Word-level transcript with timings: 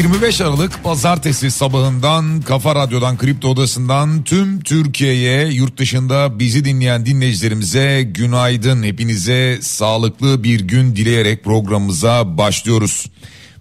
...25 0.00 0.44
Aralık 0.44 0.84
pazartesi 0.84 1.50
sabahından 1.50 2.40
Kafa 2.40 2.74
Radyo'dan 2.74 3.18
Kripto 3.18 3.48
Odası'ndan 3.48 4.24
tüm 4.24 4.60
Türkiye'ye 4.60 5.46
yurt 5.48 5.78
dışında 5.78 6.38
bizi 6.38 6.64
dinleyen 6.64 7.06
dinleyicilerimize 7.06 8.02
günaydın. 8.02 8.82
Hepinize 8.82 9.58
sağlıklı 9.62 10.44
bir 10.44 10.60
gün 10.60 10.96
dileyerek 10.96 11.44
programımıza 11.44 12.38
başlıyoruz. 12.38 13.06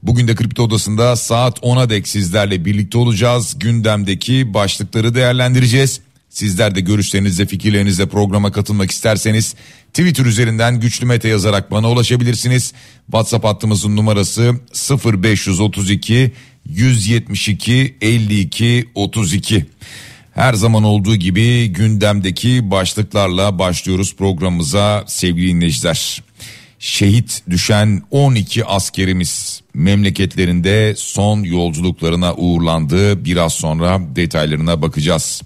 Bugün 0.03 0.27
de 0.27 0.35
Kripto 0.35 0.63
Odası'nda 0.63 1.15
saat 1.15 1.59
10'a 1.59 1.89
dek 1.89 2.07
sizlerle 2.07 2.65
birlikte 2.65 2.97
olacağız. 2.97 3.55
Gündemdeki 3.59 4.53
başlıkları 4.53 5.15
değerlendireceğiz. 5.15 6.01
Sizler 6.29 6.75
de 6.75 6.81
görüşlerinizle 6.81 7.45
fikirlerinizle 7.45 8.05
programa 8.05 8.51
katılmak 8.51 8.91
isterseniz 8.91 9.55
Twitter 9.99 10.25
üzerinden 10.25 10.79
güçlü 10.79 11.05
mete 11.05 11.27
yazarak 11.27 11.71
bana 11.71 11.91
ulaşabilirsiniz. 11.91 12.73
WhatsApp 13.05 13.45
hattımızın 13.45 13.95
numarası 13.95 14.55
0532 15.05 16.31
172 16.69 17.97
52 18.01 18.89
32. 18.95 19.65
Her 20.33 20.53
zaman 20.53 20.83
olduğu 20.83 21.15
gibi 21.15 21.67
gündemdeki 21.67 22.71
başlıklarla 22.71 23.59
başlıyoruz 23.59 24.15
programımıza 24.15 25.03
sevgili 25.07 25.53
dinleyiciler. 25.53 26.23
Şehit 26.79 27.41
düşen 27.49 28.01
12 28.11 28.65
askerimiz 28.65 29.61
memleketlerinde 29.73 30.93
son 30.97 31.43
yolculuklarına 31.43 32.35
uğurlandı. 32.35 33.25
Biraz 33.25 33.53
sonra 33.53 34.01
detaylarına 34.15 34.81
bakacağız. 34.81 35.41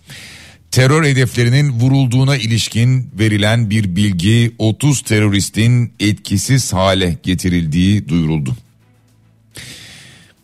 Terör 0.73 1.03
hedeflerinin 1.03 1.71
vurulduğuna 1.71 2.37
ilişkin 2.37 3.11
verilen 3.19 3.69
bir 3.69 3.95
bilgi 3.95 4.55
30 4.57 5.01
teröristin 5.01 5.93
etkisiz 5.99 6.73
hale 6.73 7.17
getirildiği 7.23 8.07
duyuruldu. 8.07 8.55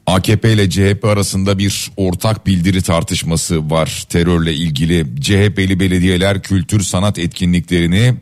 AKP 0.06 0.54
ile 0.54 0.70
CHP 0.70 1.06
arasında 1.06 1.58
bir 1.58 1.92
ortak 1.98 2.48
bildiri 2.48 2.82
tartışması 2.82 3.70
var 3.70 4.06
terörle 4.10 4.54
ilgili. 4.54 5.22
CHP'li 5.22 5.80
belediyeler 5.80 6.44
kültür 6.44 6.82
sanat 6.82 7.20
etkinliklerini 7.20 8.14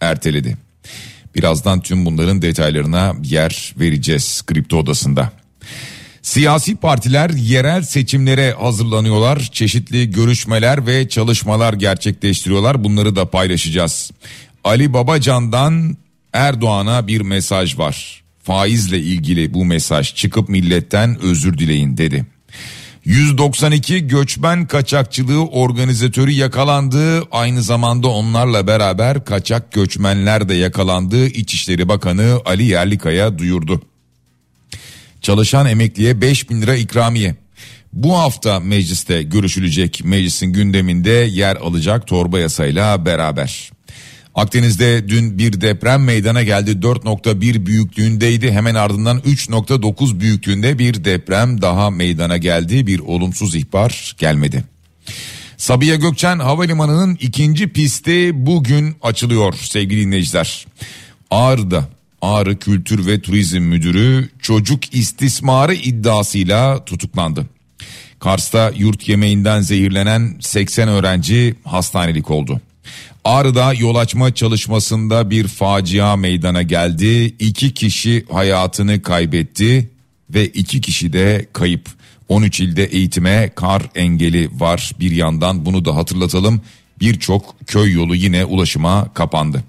erteledi. 0.00 0.56
Birazdan 1.34 1.80
tüm 1.80 2.06
bunların 2.06 2.42
detaylarına 2.42 3.14
yer 3.24 3.74
vereceğiz 3.78 4.42
kripto 4.46 4.76
odasında. 4.76 5.41
Siyasi 6.22 6.76
partiler 6.76 7.30
yerel 7.30 7.82
seçimlere 7.82 8.52
hazırlanıyorlar. 8.52 9.38
Çeşitli 9.52 10.10
görüşmeler 10.10 10.86
ve 10.86 11.08
çalışmalar 11.08 11.72
gerçekleştiriyorlar. 11.74 12.84
Bunları 12.84 13.16
da 13.16 13.30
paylaşacağız. 13.30 14.10
Ali 14.64 14.92
Babacan'dan 14.92 15.96
Erdoğan'a 16.32 17.06
bir 17.06 17.20
mesaj 17.20 17.78
var. 17.78 18.22
Faizle 18.42 18.98
ilgili 18.98 19.54
bu 19.54 19.64
mesaj 19.64 20.14
çıkıp 20.14 20.48
milletten 20.48 21.18
özür 21.22 21.58
dileyin 21.58 21.96
dedi. 21.96 22.26
192 23.04 24.06
göçmen 24.06 24.66
kaçakçılığı 24.66 25.46
organizatörü 25.46 26.30
yakalandı. 26.30 27.22
Aynı 27.30 27.62
zamanda 27.62 28.08
onlarla 28.08 28.66
beraber 28.66 29.24
kaçak 29.24 29.72
göçmenler 29.72 30.48
de 30.48 30.54
yakalandı. 30.54 31.26
İçişleri 31.26 31.88
Bakanı 31.88 32.40
Ali 32.44 32.64
Yerlikaya 32.64 33.38
duyurdu. 33.38 33.82
Çalışan 35.22 35.66
emekliye 35.66 36.20
5 36.20 36.50
bin 36.50 36.62
lira 36.62 36.76
ikramiye. 36.76 37.34
Bu 37.92 38.18
hafta 38.18 38.60
mecliste 38.60 39.22
görüşülecek 39.22 40.00
meclisin 40.04 40.46
gündeminde 40.46 41.10
yer 41.10 41.56
alacak 41.56 42.06
torba 42.06 42.38
yasayla 42.38 43.06
beraber. 43.06 43.70
Akdeniz'de 44.34 45.08
dün 45.08 45.38
bir 45.38 45.60
deprem 45.60 46.04
meydana 46.04 46.42
geldi 46.42 46.70
4.1 46.70 47.66
büyüklüğündeydi 47.66 48.52
hemen 48.52 48.74
ardından 48.74 49.18
3.9 49.18 50.20
büyüklüğünde 50.20 50.78
bir 50.78 51.04
deprem 51.04 51.62
daha 51.62 51.90
meydana 51.90 52.36
geldi 52.36 52.86
bir 52.86 52.98
olumsuz 52.98 53.54
ihbar 53.54 54.14
gelmedi. 54.18 54.64
Sabiha 55.56 55.94
Gökçen 55.94 56.38
Havalimanı'nın 56.38 57.18
ikinci 57.20 57.68
pisti 57.68 58.30
bugün 58.46 58.96
açılıyor 59.02 59.54
sevgili 59.54 60.06
dinleyiciler. 60.06 60.66
Ağrı'da 61.30 61.88
Ağrı 62.22 62.58
Kültür 62.58 63.06
ve 63.06 63.20
Turizm 63.20 63.60
Müdürü 63.60 64.28
çocuk 64.38 64.94
istismarı 64.94 65.74
iddiasıyla 65.74 66.84
tutuklandı. 66.84 67.46
Kars'ta 68.20 68.72
yurt 68.76 69.08
yemeğinden 69.08 69.60
zehirlenen 69.60 70.36
80 70.40 70.88
öğrenci 70.88 71.54
hastanelik 71.64 72.30
oldu. 72.30 72.60
Ağrı'da 73.24 73.74
yol 73.74 73.94
açma 73.94 74.34
çalışmasında 74.34 75.30
bir 75.30 75.48
facia 75.48 76.16
meydana 76.16 76.62
geldi. 76.62 77.24
İki 77.38 77.74
kişi 77.74 78.24
hayatını 78.32 79.02
kaybetti 79.02 79.90
ve 80.30 80.46
iki 80.46 80.80
kişi 80.80 81.12
de 81.12 81.46
kayıp. 81.52 81.88
13 82.28 82.60
ilde 82.60 82.84
eğitime 82.84 83.50
kar 83.54 83.82
engeli 83.94 84.50
var. 84.60 84.92
Bir 85.00 85.10
yandan 85.10 85.66
bunu 85.66 85.84
da 85.84 85.96
hatırlatalım. 85.96 86.60
Birçok 87.00 87.54
köy 87.66 87.92
yolu 87.92 88.14
yine 88.14 88.44
ulaşıma 88.44 89.14
kapandı. 89.14 89.64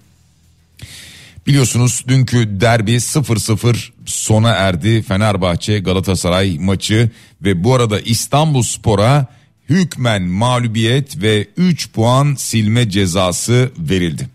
Biliyorsunuz 1.47 2.03
dünkü 2.07 2.61
derbi 2.61 2.91
0-0 2.91 3.89
sona 4.05 4.49
erdi. 4.49 5.01
Fenerbahçe 5.01 5.79
Galatasaray 5.79 6.57
maçı 6.59 7.09
ve 7.41 7.63
bu 7.63 7.75
arada 7.75 7.99
İstanbul 7.99 8.63
Spor'a 8.63 9.27
hükmen 9.69 10.23
mağlubiyet 10.23 11.21
ve 11.21 11.47
3 11.57 11.91
puan 11.91 12.35
silme 12.35 12.89
cezası 12.89 13.71
verildi. 13.77 14.29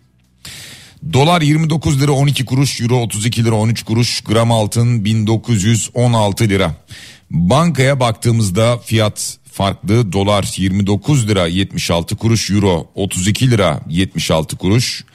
Dolar 1.13 1.41
29 1.41 2.01
lira 2.01 2.11
12 2.11 2.45
kuruş, 2.45 2.81
euro 2.81 3.01
32 3.01 3.45
lira 3.45 3.55
13 3.55 3.83
kuruş, 3.83 4.21
gram 4.21 4.51
altın 4.51 5.05
1916 5.05 6.49
lira. 6.49 6.75
Bankaya 7.31 7.99
baktığımızda 7.99 8.77
fiyat 8.77 9.37
farklı. 9.51 10.13
Dolar 10.13 10.53
29 10.57 11.27
lira 11.27 11.47
76 11.47 12.15
kuruş, 12.15 12.51
euro 12.51 12.91
32 12.95 13.51
lira 13.51 13.81
76 13.89 14.57
kuruş. 14.57 15.05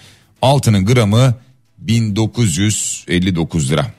Altının 0.42 0.86
gramı 0.86 1.34
1959 1.86 3.70
lira. 3.70 3.92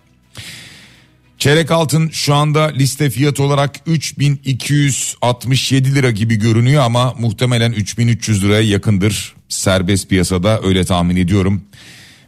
Çeyrek 1.37 1.71
altın 1.71 2.09
şu 2.09 2.33
anda 2.33 2.63
liste 2.63 3.09
fiyat 3.09 3.39
olarak 3.39 3.75
3267 3.85 5.95
lira 5.95 6.11
gibi 6.11 6.35
görünüyor 6.35 6.83
ama 6.83 7.13
muhtemelen 7.19 7.71
3300 7.71 8.43
liraya 8.43 8.61
yakındır. 8.61 9.35
Serbest 9.49 10.09
piyasada 10.09 10.61
öyle 10.63 10.83
tahmin 10.83 11.15
ediyorum. 11.15 11.61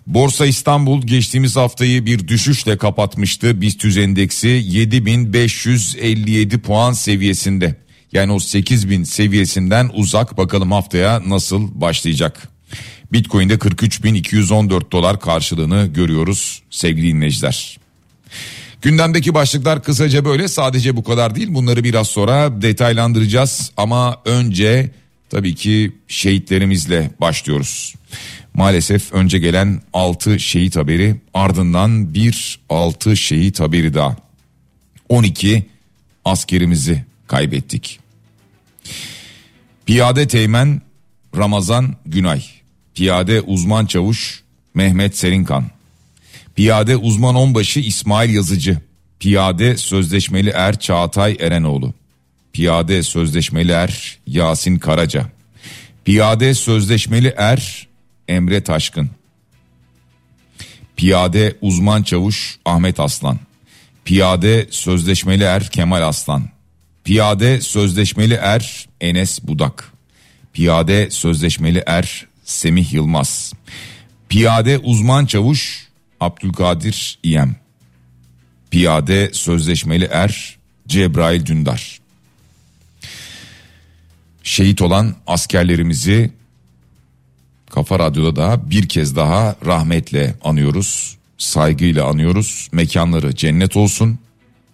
Borsa 0.07 0.45
İstanbul 0.45 1.01
geçtiğimiz 1.01 1.55
haftayı 1.55 2.05
bir 2.05 2.27
düşüşle 2.27 2.77
kapatmıştı. 2.77 3.61
BIST 3.61 3.85
endeksi 3.85 4.47
7557 4.47 6.57
puan 6.57 6.93
seviyesinde. 6.93 7.75
Yani 8.11 8.31
o 8.31 8.39
8000 8.39 9.03
seviyesinden 9.03 9.89
uzak 9.93 10.37
bakalım 10.37 10.71
haftaya 10.71 11.29
nasıl 11.29 11.81
başlayacak. 11.81 12.49
Bitcoin'de 13.13 13.53
43.214 13.53 14.91
dolar 14.91 15.19
karşılığını 15.19 15.85
görüyoruz 15.93 16.61
sevgili 16.69 17.13
dinleyiciler. 17.13 17.77
Gündemdeki 18.81 19.33
başlıklar 19.33 19.83
kısaca 19.83 20.25
böyle 20.25 20.47
sadece 20.47 20.95
bu 20.95 21.03
kadar 21.03 21.35
değil 21.35 21.47
bunları 21.51 21.83
biraz 21.83 22.07
sonra 22.07 22.61
detaylandıracağız 22.61 23.71
ama 23.77 24.21
önce 24.25 24.91
tabii 25.29 25.55
ki 25.55 25.91
şehitlerimizle 26.07 27.11
başlıyoruz. 27.21 27.95
Maalesef 28.53 29.13
önce 29.13 29.39
gelen 29.39 29.81
6 29.93 30.39
şehit 30.39 30.75
haberi 30.75 31.15
ardından 31.33 32.13
bir 32.13 32.59
6 32.69 33.17
şehit 33.17 33.59
haberi 33.59 33.93
daha. 33.93 34.15
12 35.09 35.65
askerimizi 36.25 37.05
kaybettik. 37.27 37.99
Piyade 39.85 40.27
Teğmen 40.27 40.81
Ramazan 41.37 41.95
Günay, 42.05 42.43
Piyade 42.97 43.41
Uzman 43.41 43.85
Çavuş 43.85 44.43
Mehmet 44.73 45.17
Serinkan, 45.17 45.65
Piyade 46.55 46.97
uzman 46.97 47.35
onbaşı 47.35 47.79
İsmail 47.79 48.33
Yazıcı. 48.33 48.77
Piyade 49.19 49.77
sözleşmeli 49.77 50.49
er 50.49 50.79
Çağatay 50.79 51.37
Erenoğlu. 51.39 51.93
Piyade 52.53 53.03
sözleşmeli 53.03 53.71
er 53.71 54.19
Yasin 54.27 54.77
Karaca. 54.77 55.25
Piyade 56.05 56.53
sözleşmeli 56.53 57.33
er 57.37 57.87
Emre 58.27 58.63
Taşkın. 58.63 59.09
Piyade 60.95 61.55
uzman 61.61 62.03
çavuş 62.03 62.57
Ahmet 62.65 62.99
Aslan. 62.99 63.39
Piyade 64.05 64.67
sözleşmeli 64.69 65.43
er 65.43 65.69
Kemal 65.69 66.01
Aslan. 66.01 66.49
Piyade 67.03 67.61
sözleşmeli 67.61 68.33
er 68.33 68.87
Enes 69.01 69.39
Budak. 69.43 69.93
Piyade 70.53 71.09
sözleşmeli 71.11 71.83
er 71.85 72.27
Semih 72.47 72.93
Yılmaz. 72.93 73.53
Piyade 74.29 74.77
uzman 74.77 75.25
çavuş 75.25 75.87
Abdülkadir 76.19 77.19
İyem. 77.23 77.55
Piyade 78.71 79.29
sözleşmeli 79.33 80.05
er 80.11 80.57
Cebrail 80.87 81.45
Dündar. 81.45 81.99
Şehit 84.43 84.81
olan 84.81 85.15
askerlerimizi 85.27 86.31
Kafa 87.69 87.99
Radyo'da 87.99 88.35
da 88.35 88.69
bir 88.69 88.89
kez 88.89 89.15
daha 89.15 89.55
rahmetle 89.65 90.35
anıyoruz. 90.43 91.17
Saygıyla 91.37 92.05
anıyoruz. 92.05 92.69
Mekanları 92.71 93.35
cennet 93.35 93.77
olsun. 93.77 94.19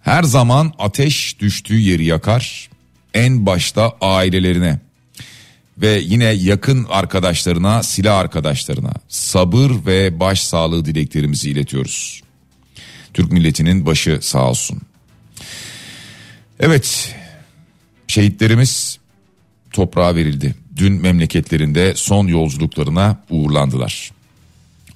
Her 0.02 0.22
zaman 0.22 0.72
ateş 0.78 1.40
düştüğü 1.40 1.78
yeri 1.78 2.04
yakar. 2.04 2.70
En 3.14 3.46
başta 3.46 3.96
ailelerine 4.00 4.80
ve 5.78 6.02
yine 6.04 6.24
yakın 6.24 6.86
arkadaşlarına, 6.88 7.82
silah 7.82 8.18
arkadaşlarına 8.18 8.92
sabır 9.08 9.70
ve 9.86 10.20
baş 10.20 10.40
sağlığı 10.40 10.84
dileklerimizi 10.84 11.50
iletiyoruz. 11.50 12.22
Türk 13.14 13.32
milletinin 13.32 13.86
başı 13.86 14.18
sağ 14.22 14.50
olsun. 14.50 14.80
Evet, 16.60 17.14
şehitlerimiz 18.06 18.98
toprağa 19.72 20.14
verildi. 20.14 20.54
Dün 20.76 20.92
memleketlerinde 20.92 21.92
son 21.96 22.26
yolculuklarına 22.26 23.18
uğurlandılar. 23.30 24.10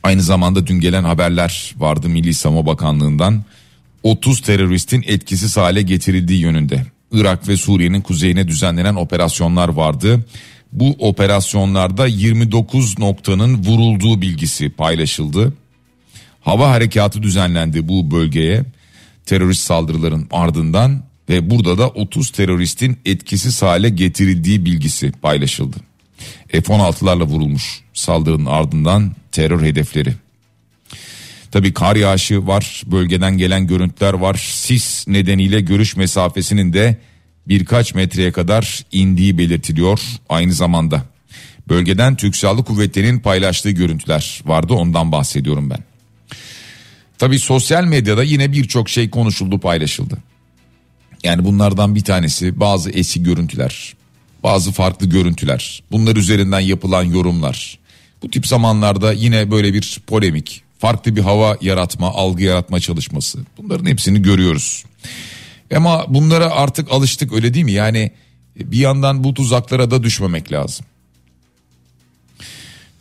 Aynı 0.03 0.23
zamanda 0.23 0.67
dün 0.67 0.81
gelen 0.81 1.05
haberler 1.05 1.75
vardı 1.77 2.09
Milli 2.09 2.35
Savunma 2.35 2.67
Bakanlığı'ndan. 2.67 3.45
30 4.03 4.41
teröristin 4.41 5.05
etkisiz 5.07 5.57
hale 5.57 5.83
getirildiği 5.83 6.41
yönünde. 6.41 6.87
Irak 7.13 7.49
ve 7.49 7.57
Suriye'nin 7.57 8.01
kuzeyine 8.01 8.49
düzenlenen 8.49 8.95
operasyonlar 8.95 9.69
vardı. 9.69 10.25
Bu 10.73 10.97
operasyonlarda 10.99 12.07
29 12.07 12.99
noktanın 12.99 13.65
vurulduğu 13.65 14.23
bilgisi 14.23 14.71
paylaşıldı. 14.71 15.53
Hava 16.41 16.71
harekatı 16.71 17.23
düzenlendi 17.23 17.89
bu 17.89 18.11
bölgeye 18.11 18.65
terörist 19.27 19.61
saldırıların 19.61 20.29
ardından 20.31 21.03
ve 21.29 21.51
burada 21.51 21.79
da 21.79 21.89
30 21.89 22.31
teröristin 22.31 22.99
etkisiz 23.05 23.63
hale 23.63 23.89
getirildiği 23.89 24.65
bilgisi 24.65 25.13
paylaşıldı. 25.13 25.77
F-16'larla 26.49 27.23
vurulmuş 27.23 27.81
saldırının 27.95 28.47
ardından 28.47 29.13
terör 29.33 29.63
hedefleri. 29.63 30.15
Tabi 31.51 31.75
kar 31.75 31.97
yağışı 31.97 32.47
var, 32.47 32.83
bölgeden 32.87 33.39
gelen 33.39 33.67
görüntüler 33.67 34.13
var. 34.13 34.35
Sis 34.35 35.09
nedeniyle 35.09 35.61
görüş 35.61 35.97
mesafesinin 35.97 36.73
de 36.73 36.97
birkaç 37.49 37.95
metreye 37.95 38.33
kadar 38.33 38.85
indiği 38.93 39.39
belirtiliyor 39.39 40.01
aynı 40.29 40.53
zamanda. 40.53 41.03
Bölgeden 41.69 42.17
Türk 42.17 42.37
Silahlı 42.37 42.65
Kuvvetleri'nin 42.65 43.21
paylaştığı 43.21 43.71
görüntüler 43.71 44.43
vardı 44.45 44.73
ondan 44.73 45.13
bahsediyorum 45.13 45.71
ben. 45.71 45.79
Tabi 47.19 47.39
sosyal 47.39 47.85
medyada 47.85 48.23
yine 48.23 48.53
birçok 48.53 48.89
şey 48.89 49.11
konuşuldu 49.11 49.61
paylaşıldı. 49.61 50.19
Yani 51.25 51.45
bunlardan 51.45 51.95
bir 51.95 52.01
tanesi 52.01 52.61
bazı 52.61 52.91
eski 52.91 53.23
görüntüler, 53.23 53.95
bazı 54.43 54.73
farklı 54.73 55.07
görüntüler, 55.07 55.83
bunlar 55.93 56.17
üzerinden 56.17 56.61
yapılan 56.61 57.05
yorumlar. 57.05 57.79
Bu 58.23 58.31
tip 58.31 58.47
zamanlarda 58.47 59.13
yine 59.13 59.51
böyle 59.51 59.75
bir 59.75 60.01
polemik, 60.07 60.63
farklı 60.79 61.17
bir 61.17 61.21
hava 61.21 61.57
yaratma, 61.61 62.07
algı 62.15 62.43
yaratma 62.43 62.81
çalışması. 62.81 63.39
Bunların 63.59 63.87
hepsini 63.87 64.23
görüyoruz. 64.23 64.85
Ama 65.77 66.05
bunlara 66.09 66.51
artık 66.51 66.93
alıştık 66.93 67.33
öyle 67.33 67.55
değil 67.55 67.65
mi? 67.65 67.73
Yani 67.73 68.11
bir 68.57 68.79
yandan 68.79 69.25
bu 69.25 69.35
tuzaklara 69.35 69.91
da 69.91 70.03
düşmemek 70.03 70.53
lazım. 70.53 70.87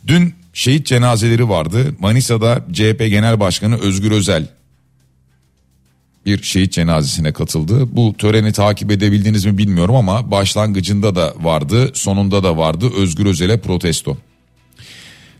Dün 0.06 0.34
şehit 0.52 0.86
cenazeleri 0.86 1.48
vardı. 1.48 1.94
Manisa'da 1.98 2.64
CHP 2.72 2.98
Genel 2.98 3.40
Başkanı 3.40 3.78
Özgür 3.78 4.10
Özel 4.10 4.48
bir 6.26 6.42
şehit 6.42 6.72
cenazesine 6.72 7.32
katıldı. 7.32 7.96
Bu 7.96 8.14
töreni 8.18 8.52
takip 8.52 8.90
edebildiniz 8.90 9.44
mi 9.44 9.58
bilmiyorum 9.58 9.96
ama 9.96 10.30
başlangıcında 10.30 11.14
da 11.14 11.34
vardı, 11.40 11.90
sonunda 11.94 12.42
da 12.42 12.56
vardı 12.56 12.90
Özgür 12.96 13.26
Özel'e 13.26 13.60
protesto. 13.60 14.16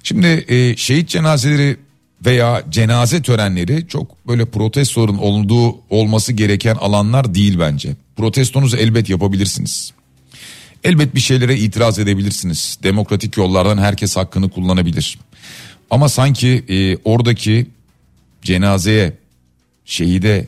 Şimdi 0.03 0.45
e, 0.49 0.77
şehit 0.77 1.09
cenazeleri 1.09 1.77
veya 2.25 2.65
cenaze 2.71 3.23
törenleri 3.23 3.89
çok 3.89 4.27
böyle 4.27 4.45
protestoların 4.45 5.19
olduğu 5.19 5.77
olması 5.91 6.33
gereken 6.33 6.75
alanlar 6.75 7.35
değil 7.35 7.59
bence. 7.59 7.97
Protestonuzu 8.17 8.77
elbet 8.77 9.09
yapabilirsiniz. 9.09 9.93
Elbet 10.85 11.15
bir 11.15 11.21
şeylere 11.21 11.57
itiraz 11.57 11.99
edebilirsiniz. 11.99 12.79
Demokratik 12.83 13.37
yollardan 13.37 13.79
herkes 13.79 14.17
hakkını 14.17 14.51
kullanabilir. 14.51 15.19
Ama 15.91 16.09
sanki 16.09 16.65
e, 16.69 16.97
oradaki 16.97 17.67
cenazeye, 18.43 19.13
şehide 19.85 20.47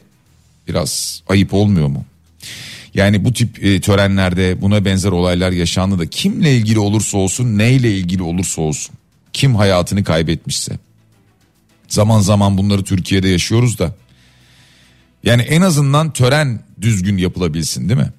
biraz 0.69 1.23
ayıp 1.29 1.55
olmuyor 1.55 1.89
mu? 1.89 2.05
Yani 2.95 3.25
bu 3.25 3.33
tip 3.33 3.65
e, 3.65 3.81
törenlerde 3.81 4.61
buna 4.61 4.85
benzer 4.85 5.11
olaylar 5.11 5.51
yaşandı 5.51 5.99
da 5.99 6.07
kimle 6.07 6.57
ilgili 6.57 6.79
olursa 6.79 7.19
olsun, 7.19 7.59
neyle 7.59 7.97
ilgili 7.97 8.23
olursa 8.23 8.63
olsun, 8.63 8.95
kim 9.33 9.55
hayatını 9.55 10.05
kaybetmişse. 10.05 10.79
Zaman 11.91 12.21
zaman 12.21 12.59
bunları 12.59 12.85
Türkiye'de 12.85 13.29
yaşıyoruz 13.29 13.79
da. 13.79 13.95
Yani 15.25 15.43
en 15.43 15.61
azından 15.61 16.13
tören 16.13 16.61
düzgün 16.81 17.17
yapılabilsin 17.17 17.89
değil 17.89 18.01
mi? 18.01 18.13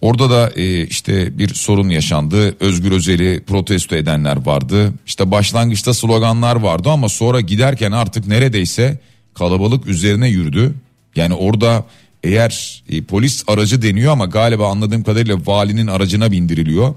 Orada 0.00 0.30
da 0.30 0.50
e, 0.56 0.86
işte 0.86 1.38
bir 1.38 1.54
sorun 1.54 1.88
yaşandı. 1.88 2.56
Özgür 2.60 2.92
Özel'i 2.92 3.44
protesto 3.46 3.96
edenler 3.96 4.46
vardı. 4.46 4.92
İşte 5.06 5.30
başlangıçta 5.30 5.94
sloganlar 5.94 6.56
vardı 6.56 6.90
ama 6.90 7.08
sonra 7.08 7.40
giderken 7.40 7.92
artık 7.92 8.26
neredeyse 8.26 8.98
kalabalık 9.34 9.86
üzerine 9.86 10.28
yürüdü. 10.28 10.74
Yani 11.16 11.34
orada 11.34 11.84
eğer 12.24 12.82
e, 12.88 13.02
polis 13.02 13.44
aracı 13.46 13.82
deniyor 13.82 14.12
ama 14.12 14.26
galiba 14.26 14.70
anladığım 14.70 15.02
kadarıyla 15.02 15.46
valinin 15.46 15.86
aracına 15.86 16.32
bindiriliyor. 16.32 16.94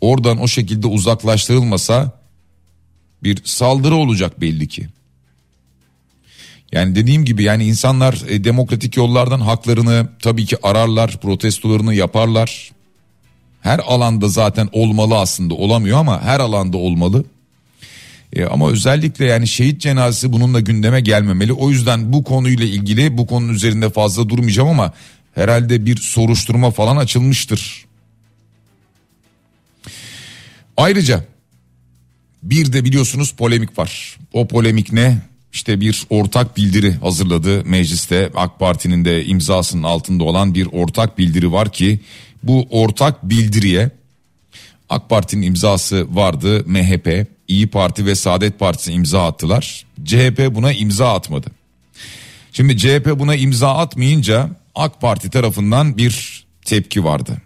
Oradan 0.00 0.40
o 0.40 0.48
şekilde 0.48 0.86
uzaklaştırılmasa 0.86 2.17
bir 3.22 3.44
saldırı 3.44 3.94
olacak 3.94 4.40
belli 4.40 4.68
ki. 4.68 4.88
Yani 6.72 6.94
dediğim 6.94 7.24
gibi 7.24 7.42
yani 7.42 7.64
insanlar 7.64 8.22
e, 8.28 8.44
demokratik 8.44 8.96
yollardan 8.96 9.40
haklarını 9.40 10.08
tabii 10.22 10.46
ki 10.46 10.56
ararlar, 10.62 11.20
protestolarını 11.20 11.94
yaparlar. 11.94 12.70
Her 13.60 13.78
alanda 13.78 14.28
zaten 14.28 14.68
olmalı 14.72 15.18
aslında 15.18 15.54
olamıyor 15.54 15.98
ama 15.98 16.22
her 16.22 16.40
alanda 16.40 16.76
olmalı. 16.76 17.24
E, 18.32 18.44
ama 18.44 18.70
özellikle 18.70 19.24
yani 19.24 19.48
şehit 19.48 19.80
cenazesi 19.80 20.32
bununla 20.32 20.60
gündeme 20.60 21.00
gelmemeli. 21.00 21.52
O 21.52 21.70
yüzden 21.70 22.12
bu 22.12 22.24
konuyla 22.24 22.66
ilgili 22.66 23.18
bu 23.18 23.26
konunun 23.26 23.54
üzerinde 23.54 23.90
fazla 23.90 24.28
durmayacağım 24.28 24.68
ama 24.68 24.92
herhalde 25.34 25.86
bir 25.86 25.96
soruşturma 25.96 26.70
falan 26.70 26.96
açılmıştır. 26.96 27.84
Ayrıca 30.76 31.24
bir 32.50 32.72
de 32.72 32.84
biliyorsunuz 32.84 33.32
polemik 33.32 33.78
var. 33.78 34.16
O 34.32 34.48
polemik 34.48 34.92
ne? 34.92 35.18
İşte 35.52 35.80
bir 35.80 36.06
ortak 36.10 36.56
bildiri 36.56 36.92
hazırladı 36.92 37.64
mecliste 37.64 38.30
AK 38.34 38.58
Parti'nin 38.58 39.04
de 39.04 39.24
imzasının 39.24 39.82
altında 39.82 40.24
olan 40.24 40.54
bir 40.54 40.68
ortak 40.72 41.18
bildiri 41.18 41.52
var 41.52 41.72
ki 41.72 42.00
bu 42.42 42.66
ortak 42.70 43.28
bildiriye 43.28 43.90
AK 44.88 45.08
Parti'nin 45.08 45.42
imzası 45.42 46.06
vardı 46.16 46.64
MHP, 46.66 47.26
İyi 47.48 47.66
Parti 47.66 48.06
ve 48.06 48.14
Saadet 48.14 48.58
Partisi 48.58 48.92
imza 48.92 49.26
attılar. 49.26 49.86
CHP 50.04 50.54
buna 50.54 50.72
imza 50.72 51.14
atmadı. 51.14 51.50
Şimdi 52.52 52.76
CHP 52.76 53.18
buna 53.18 53.34
imza 53.34 53.76
atmayınca 53.76 54.50
AK 54.74 55.00
Parti 55.00 55.30
tarafından 55.30 55.96
bir 55.96 56.44
tepki 56.64 57.04
vardı. 57.04 57.42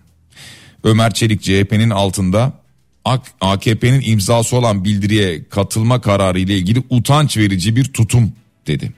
Ömer 0.85 1.15
Çelik 1.15 1.43
CHP'nin 1.43 1.91
altında 1.91 2.53
AKP'nin 3.41 4.03
imzası 4.05 4.57
olan 4.57 4.85
bildiriye 4.85 5.45
katılma 5.49 6.01
kararı 6.01 6.41
ile 6.41 6.57
ilgili 6.59 6.83
utanç 6.91 7.37
verici 7.37 7.77
bir 7.77 7.85
tutum 7.85 8.33
dedi. 8.67 8.93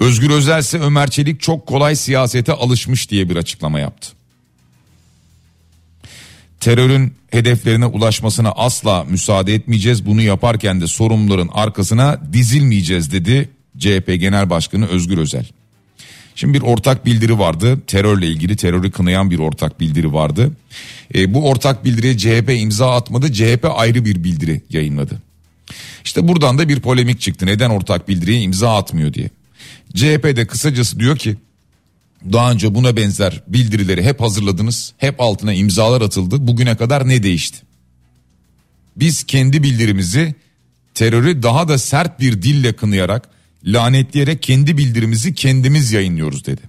Özgür 0.00 0.30
Özel 0.30 0.60
ise 0.60 0.78
Ömer 0.78 1.10
Çelik 1.10 1.40
çok 1.40 1.66
kolay 1.66 1.96
siyasete 1.96 2.52
alışmış 2.52 3.10
diye 3.10 3.30
bir 3.30 3.36
açıklama 3.36 3.80
yaptı. 3.80 4.08
Terörün 6.60 7.14
hedeflerine 7.30 7.86
ulaşmasına 7.86 8.52
asla 8.52 9.04
müsaade 9.04 9.54
etmeyeceğiz. 9.54 10.06
Bunu 10.06 10.22
yaparken 10.22 10.80
de 10.80 10.86
sorumluların 10.86 11.50
arkasına 11.52 12.20
dizilmeyeceğiz 12.32 13.12
dedi 13.12 13.48
CHP 13.78 14.06
Genel 14.20 14.50
Başkanı 14.50 14.86
Özgür 14.86 15.18
Özel. 15.18 15.46
Şimdi 16.38 16.54
bir 16.54 16.62
ortak 16.62 17.06
bildiri 17.06 17.38
vardı. 17.38 17.80
Terörle 17.86 18.26
ilgili 18.26 18.56
terörü 18.56 18.90
kınayan 18.90 19.30
bir 19.30 19.38
ortak 19.38 19.80
bildiri 19.80 20.12
vardı. 20.12 20.52
E, 21.14 21.34
bu 21.34 21.48
ortak 21.48 21.84
bildiriye 21.84 22.18
CHP 22.18 22.50
imza 22.50 22.96
atmadı. 22.96 23.32
CHP 23.32 23.66
ayrı 23.74 24.04
bir 24.04 24.24
bildiri 24.24 24.62
yayınladı. 24.70 25.22
İşte 26.04 26.28
buradan 26.28 26.58
da 26.58 26.68
bir 26.68 26.80
polemik 26.80 27.20
çıktı. 27.20 27.46
Neden 27.46 27.70
ortak 27.70 28.08
bildiriye 28.08 28.40
imza 28.40 28.76
atmıyor 28.76 29.14
diye. 29.14 29.30
CHP 29.94 30.36
de 30.36 30.46
kısacası 30.46 31.00
diyor 31.00 31.16
ki 31.16 31.36
daha 32.32 32.52
önce 32.52 32.74
buna 32.74 32.96
benzer 32.96 33.42
bildirileri 33.48 34.02
hep 34.02 34.20
hazırladınız. 34.20 34.92
Hep 34.98 35.20
altına 35.20 35.52
imzalar 35.52 36.00
atıldı. 36.00 36.46
Bugüne 36.46 36.76
kadar 36.76 37.08
ne 37.08 37.22
değişti? 37.22 37.58
Biz 38.96 39.24
kendi 39.24 39.62
bildirimizi 39.62 40.34
terörü 40.94 41.42
daha 41.42 41.68
da 41.68 41.78
sert 41.78 42.20
bir 42.20 42.42
dille 42.42 42.72
kınayarak 42.72 43.37
lanetleyerek 43.64 44.42
kendi 44.42 44.76
bildirimizi 44.76 45.34
kendimiz 45.34 45.92
yayınlıyoruz 45.92 46.46
dedi. 46.46 46.60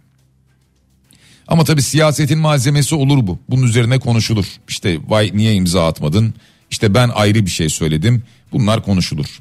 Ama 1.48 1.64
tabi 1.64 1.82
siyasetin 1.82 2.40
malzemesi 2.40 2.96
olur 2.96 3.28
bu. 3.28 3.40
Bunun 3.50 3.64
üzerine 3.64 4.00
konuşulur. 4.00 4.46
İşte 4.68 4.98
vay 5.08 5.32
niye 5.34 5.54
imza 5.54 5.88
atmadın? 5.88 6.34
İşte 6.72 6.94
ben 6.94 7.10
ayrı 7.10 7.46
bir 7.46 7.52
şey 7.52 7.70
söyledim. 7.70 8.24
Bunlar 8.52 8.84
konuşulur. 8.84 9.40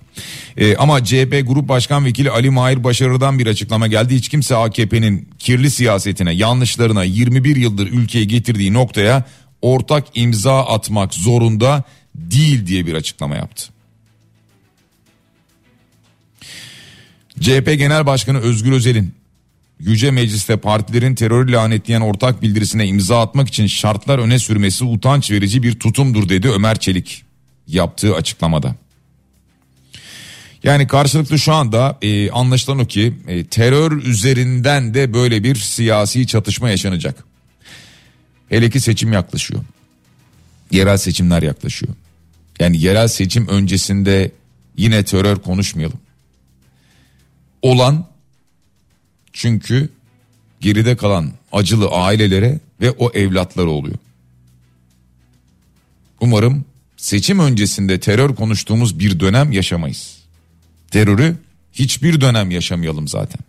Ee, 0.57 0.77
ama 0.77 1.05
CHP 1.05 1.43
Grup 1.47 1.69
Başkan 1.69 2.05
Vekili 2.05 2.31
Ali 2.31 2.51
Mahir 2.51 2.85
Başarı'dan 2.85 3.39
bir 3.39 3.47
açıklama 3.47 3.87
geldi. 3.87 4.15
Hiç 4.15 4.29
kimse 4.29 4.57
AKP'nin 4.57 5.29
kirli 5.39 5.71
siyasetine, 5.71 6.33
yanlışlarına 6.33 7.05
21 7.05 7.57
yıldır 7.57 7.87
ülkeyi 7.87 8.29
getirdiği 8.29 8.73
noktaya 8.73 9.25
ortak 9.63 10.05
imza 10.15 10.67
atmak 10.67 11.15
zorunda 11.15 11.83
değil 12.15 12.67
diye 12.67 12.87
bir 12.87 12.95
açıklama 12.95 13.37
yaptı. 13.37 13.65
CHP 17.41 17.79
Genel 17.79 18.07
Başkanı 18.07 18.39
Özgür 18.39 18.73
Özel'in 18.73 19.15
Yüce 19.81 20.11
Meclis'te 20.11 20.57
partilerin 20.57 21.15
terörü 21.15 21.53
lanetleyen 21.53 22.01
ortak 22.01 22.43
bildirisine 22.43 22.87
imza 22.87 23.21
atmak 23.21 23.49
için 23.49 23.67
şartlar 23.67 24.19
öne 24.19 24.39
sürmesi 24.39 24.85
utanç 24.85 25.31
verici 25.31 25.63
bir 25.63 25.79
tutumdur 25.79 26.29
dedi 26.29 26.49
Ömer 26.49 26.79
Çelik 26.79 27.25
yaptığı 27.67 28.15
açıklamada. 28.15 28.75
Yani 30.65 30.87
karşılıklı 30.87 31.39
şu 31.39 31.53
anda 31.53 31.99
e, 32.03 32.31
anlaşılan 32.31 32.79
o 32.79 32.87
ki 32.87 33.15
e, 33.29 33.45
terör 33.45 33.93
üzerinden 33.93 34.95
de 34.95 35.15
böyle 35.15 35.45
bir 35.45 35.57
siyasi 35.57 36.27
çatışma 36.27 36.71
yaşanacak. 36.71 37.25
Hele 38.49 38.71
ki 38.71 38.81
seçim 38.81 39.13
yaklaşıyor. 39.13 39.61
Yerel 40.71 40.97
seçimler 40.97 41.43
yaklaşıyor. 41.43 41.95
Yani 42.61 42.81
yerel 42.81 43.09
seçim 43.09 43.49
öncesinde 43.49 44.33
yine 44.77 45.05
terör 45.05 45.37
konuşmayalım. 45.37 45.99
Olan 47.63 48.07
çünkü 49.33 49.91
geride 50.61 50.97
kalan 50.97 51.33
acılı 51.53 51.89
ailelere 51.89 52.61
ve 52.81 52.91
o 52.91 53.11
evlatları 53.11 53.71
oluyor. 53.71 53.99
Umarım 56.21 56.65
seçim 56.97 57.39
öncesinde 57.39 58.01
terör 58.01 58.35
konuştuğumuz 58.35 58.99
bir 58.99 59.21
dönem 59.21 59.53
yaşamayız. 59.53 60.19
Terörü 60.91 61.37
hiçbir 61.73 62.21
dönem 62.21 62.51
yaşamayalım 62.51 63.09
zaten. 63.09 63.41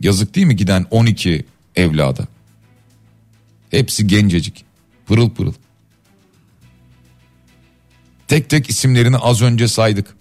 Yazık 0.00 0.34
değil 0.34 0.46
mi 0.46 0.56
giden 0.56 0.86
12 0.90 1.44
evlada? 1.76 2.26
Hepsi 3.70 4.06
gencecik, 4.06 4.64
pırıl 5.06 5.30
pırıl. 5.30 5.54
Tek 8.28 8.50
tek 8.50 8.70
isimlerini 8.70 9.16
az 9.16 9.42
önce 9.42 9.68
saydık. 9.68 10.15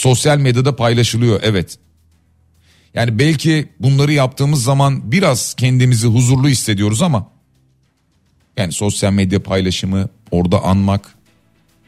Sosyal 0.00 0.38
medyada 0.38 0.76
paylaşılıyor 0.76 1.40
evet. 1.42 1.78
Yani 2.94 3.18
belki 3.18 3.68
bunları 3.80 4.12
yaptığımız 4.12 4.62
zaman 4.62 5.12
biraz 5.12 5.54
kendimizi 5.54 6.06
huzurlu 6.06 6.48
hissediyoruz 6.48 7.02
ama 7.02 7.30
yani 8.56 8.72
sosyal 8.72 9.12
medya 9.12 9.42
paylaşımı 9.42 10.08
orada 10.30 10.62
anmak 10.62 11.14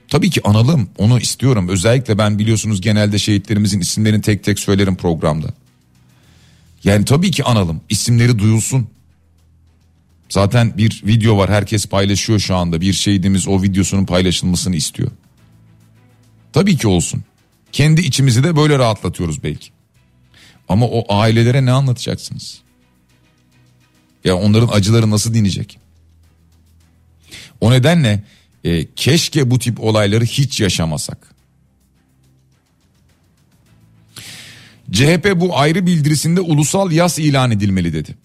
tabii 0.08 0.30
ki 0.30 0.40
analım 0.44 0.88
onu 0.98 1.20
istiyorum. 1.20 1.68
Özellikle 1.68 2.18
ben 2.18 2.38
biliyorsunuz 2.38 2.80
genelde 2.80 3.18
şehitlerimizin 3.18 3.80
isimlerini 3.80 4.22
tek 4.22 4.44
tek 4.44 4.58
söylerim 4.58 4.96
programda. 4.96 5.54
Yani 6.84 7.04
tabii 7.04 7.30
ki 7.30 7.44
analım 7.44 7.80
isimleri 7.88 8.38
duyulsun. 8.38 8.88
Zaten 10.28 10.78
bir 10.78 11.02
video 11.06 11.38
var 11.38 11.50
herkes 11.50 11.86
paylaşıyor 11.86 12.38
şu 12.38 12.56
anda 12.56 12.80
bir 12.80 12.92
şehidimiz 12.92 13.48
o 13.48 13.62
videosunun 13.62 14.06
paylaşılmasını 14.06 14.76
istiyor. 14.76 15.10
Tabii 16.52 16.76
ki 16.76 16.88
olsun. 16.88 17.24
Kendi 17.72 18.00
içimizi 18.00 18.44
de 18.44 18.56
böyle 18.56 18.78
rahatlatıyoruz 18.78 19.42
belki. 19.42 19.70
Ama 20.68 20.86
o 20.86 21.14
ailelere 21.14 21.64
ne 21.64 21.72
anlatacaksınız? 21.72 22.60
Ya 24.24 24.36
onların 24.36 24.68
acıları 24.68 25.10
nasıl 25.10 25.34
dinecek? 25.34 25.78
O 27.60 27.70
nedenle 27.70 28.22
e, 28.64 28.94
keşke 28.94 29.50
bu 29.50 29.58
tip 29.58 29.80
olayları 29.80 30.24
hiç 30.24 30.60
yaşamasak. 30.60 31.32
CHP 34.92 35.32
bu 35.36 35.58
ayrı 35.58 35.86
bildirisinde 35.86 36.40
ulusal 36.40 36.92
yas 36.92 37.18
ilan 37.18 37.50
edilmeli 37.50 37.92
dedi. 37.92 38.16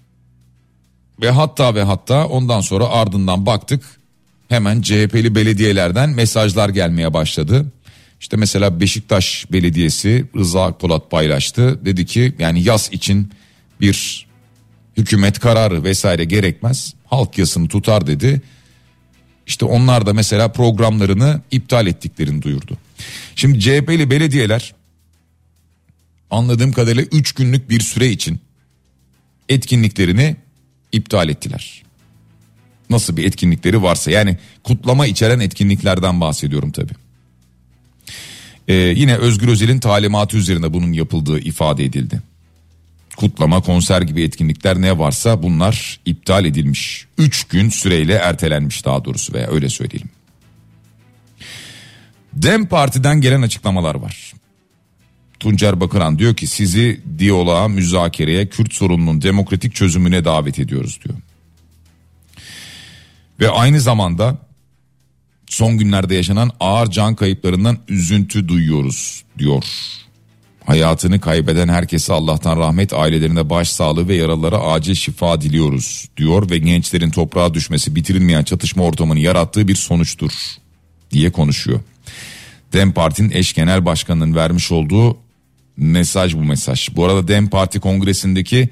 Ve 1.22 1.32
hatta 1.32 1.76
ve 1.76 1.84
hatta 1.84 2.28
ondan 2.28 2.62
sonra 2.62 2.88
ardından 2.88 3.46
baktık 3.46 3.84
hemen 4.50 4.82
CHP'li 4.82 5.36
belediyelerden 5.36 6.10
mesajlar 6.10 6.70
gelmeye 6.70 7.14
başladı. 7.14 7.72
İşte 8.20 8.38
mesela 8.38 8.80
Beşiktaş 8.80 9.46
Belediyesi 9.52 10.26
Rıza 10.36 10.66
Akpolat 10.66 11.12
paylaştı. 11.12 11.86
Dedi 11.86 12.06
ki 12.06 12.34
yani 12.40 12.64
yas 12.64 12.94
için 12.94 13.32
bir 13.82 14.28
hükümet 14.98 15.40
kararı 15.40 15.84
vesaire 15.84 16.26
gerekmez. 16.26 16.94
Halk 17.06 17.38
yasını 17.38 17.68
tutar 17.68 18.08
dedi. 18.08 18.42
İşte 19.48 19.66
onlar 19.66 20.06
da 20.06 20.14
mesela 20.14 20.52
programlarını 20.52 21.42
iptal 21.52 21.88
ettiklerini 21.88 22.42
duyurdu. 22.42 22.78
Şimdi 23.36 23.60
CHP'li 23.60 24.10
belediyeler 24.10 24.76
anladığım 26.30 26.72
kadarıyla 26.72 27.04
3 27.04 27.32
günlük 27.32 27.70
bir 27.70 27.80
süre 27.80 28.08
için 28.08 28.40
etkinliklerini 29.50 30.36
iptal 30.92 31.30
ettiler. 31.30 31.84
Nasıl 32.90 33.18
bir 33.18 33.26
etkinlikleri 33.26 33.82
varsa 33.82 34.12
yani 34.12 34.38
kutlama 34.64 35.08
içeren 35.08 35.40
etkinliklerden 35.40 36.22
bahsediyorum 36.22 36.72
tabii. 36.72 37.07
Ee, 38.68 38.74
yine 38.74 39.16
Özgür 39.16 39.48
Özel'in 39.48 39.80
talimatı 39.80 40.38
üzerine 40.38 40.74
bunun 40.74 40.94
yapıldığı 40.94 41.40
ifade 41.40 41.86
edildi. 41.86 42.22
Kutlama, 43.18 43.62
konser 43.62 44.02
gibi 44.02 44.24
etkinlikler 44.24 44.82
ne 44.82 45.00
varsa 45.00 45.44
bunlar 45.44 46.00
iptal 46.06 46.46
edilmiş. 46.46 47.06
Üç 47.18 47.44
gün 47.44 47.70
süreyle 47.70 48.14
ertelenmiş 48.14 48.86
daha 48.86 49.06
doğrusu 49.06 49.34
veya 49.34 49.48
öyle 49.48 49.70
söyleyelim. 49.70 50.10
Dem 52.34 52.68
Parti'den 52.68 53.22
gelen 53.22 53.42
açıklamalar 53.42 53.96
var. 53.96 54.34
Tuncer 55.40 55.80
Bakıran 55.80 56.20
diyor 56.20 56.36
ki 56.36 56.48
sizi 56.48 57.02
diyaloğa, 57.20 57.68
müzakereye, 57.68 58.50
Kürt 58.50 58.74
sorununun 58.74 59.22
demokratik 59.22 59.76
çözümüne 59.76 60.26
davet 60.26 60.60
ediyoruz 60.60 61.00
diyor. 61.06 61.16
Ve 63.40 63.50
aynı 63.50 63.82
zamanda 63.82 64.38
son 65.58 65.78
günlerde 65.78 66.16
yaşanan 66.16 66.52
ağır 66.60 66.88
can 66.92 67.16
kayıplarından 67.16 67.78
üzüntü 67.88 68.48
duyuyoruz 68.48 69.24
diyor. 69.38 69.64
Hayatını 70.66 71.20
kaybeden 71.20 71.68
herkese 71.68 72.14
Allah'tan 72.14 72.58
rahmet 72.58 72.94
ailelerine 72.94 73.50
başsağlığı 73.50 74.08
ve 74.08 74.16
yaralılara 74.16 74.60
acil 74.60 74.96
şifa 74.96 75.42
diliyoruz 75.42 76.10
diyor 76.18 76.50
ve 76.50 76.58
gençlerin 76.58 77.10
toprağa 77.10 77.54
düşmesi 77.54 77.96
bitirilmeyen 77.96 78.44
çatışma 78.44 78.84
ortamını 78.84 79.20
yarattığı 79.20 79.68
bir 79.68 79.76
sonuçtur 79.76 80.32
diye 81.12 81.32
konuşuyor. 81.32 81.80
Dem 82.74 82.92
Parti'nin 82.92 83.32
eş 83.32 83.54
genel 83.54 83.86
başkanının 83.86 84.36
vermiş 84.36 84.72
olduğu 84.72 85.18
mesaj 85.78 86.36
bu 86.36 86.44
mesaj. 86.44 86.90
Bu 86.96 87.06
arada 87.06 87.28
Dem 87.28 87.50
Parti 87.50 87.80
kongresindeki 87.80 88.70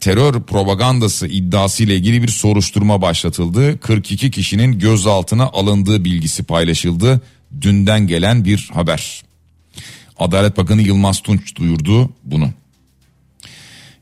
terör 0.00 0.42
propagandası 0.42 1.26
iddiası 1.26 1.82
ile 1.82 1.96
ilgili 1.96 2.22
bir 2.22 2.28
soruşturma 2.28 3.02
başlatıldı. 3.02 3.78
42 3.80 4.30
kişinin 4.30 4.78
gözaltına 4.78 5.44
alındığı 5.44 6.04
bilgisi 6.04 6.42
paylaşıldı. 6.44 7.20
Dünden 7.60 8.06
gelen 8.06 8.44
bir 8.44 8.70
haber. 8.74 9.22
Adalet 10.18 10.56
Bakanı 10.56 10.82
Yılmaz 10.82 11.20
Tunç 11.20 11.56
duyurdu 11.56 12.10
bunu. 12.24 12.50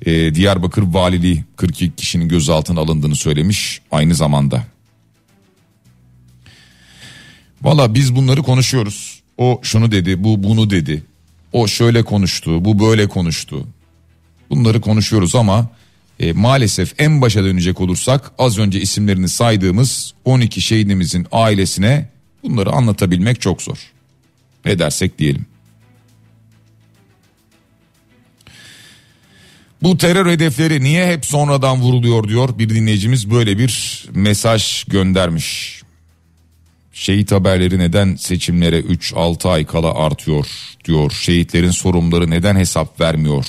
Ee, 0.06 0.34
Diyarbakır 0.34 0.82
Valiliği 0.82 1.44
42 1.56 1.96
kişinin 1.96 2.28
gözaltına 2.28 2.80
alındığını 2.80 3.16
söylemiş 3.16 3.80
aynı 3.90 4.14
zamanda. 4.14 4.64
Valla 7.62 7.94
biz 7.94 8.16
bunları 8.16 8.42
konuşuyoruz. 8.42 9.22
O 9.38 9.60
şunu 9.62 9.92
dedi, 9.92 10.24
bu 10.24 10.42
bunu 10.42 10.70
dedi. 10.70 11.02
O 11.52 11.66
şöyle 11.66 12.02
konuştu, 12.02 12.64
bu 12.64 12.78
böyle 12.78 13.08
konuştu. 13.08 13.66
Bunları 14.50 14.80
konuşuyoruz 14.80 15.34
ama 15.34 15.68
E, 16.20 16.32
maalesef 16.32 16.94
en 16.98 17.20
başa 17.20 17.44
dönecek 17.44 17.80
olursak 17.80 18.32
az 18.38 18.58
önce 18.58 18.80
isimlerini 18.80 19.28
saydığımız 19.28 20.14
12 20.24 20.60
şehidimizin 20.60 21.26
ailesine 21.32 22.08
bunları 22.42 22.70
anlatabilmek 22.70 23.40
çok 23.40 23.62
zor. 23.62 23.78
Ne 24.64 24.78
dersek 24.78 25.18
diyelim. 25.18 25.46
Bu 29.82 29.96
terör 29.98 30.30
hedefleri 30.30 30.84
niye 30.84 31.06
hep 31.06 31.26
sonradan 31.26 31.80
vuruluyor 31.80 32.28
diyor 32.28 32.58
bir 32.58 32.68
dinleyicimiz 32.68 33.30
böyle 33.30 33.58
bir 33.58 34.04
mesaj 34.14 34.84
göndermiş. 34.84 35.82
Şehit 36.92 37.32
haberleri 37.32 37.78
neden 37.78 38.16
seçimlere 38.16 38.80
3-6 38.80 39.48
ay 39.48 39.66
kala 39.66 39.94
artıyor 39.94 40.46
diyor. 40.84 41.10
Şehitlerin 41.10 41.70
sorumluları 41.70 42.30
neden 42.30 42.56
hesap 42.56 43.00
vermiyor 43.00 43.46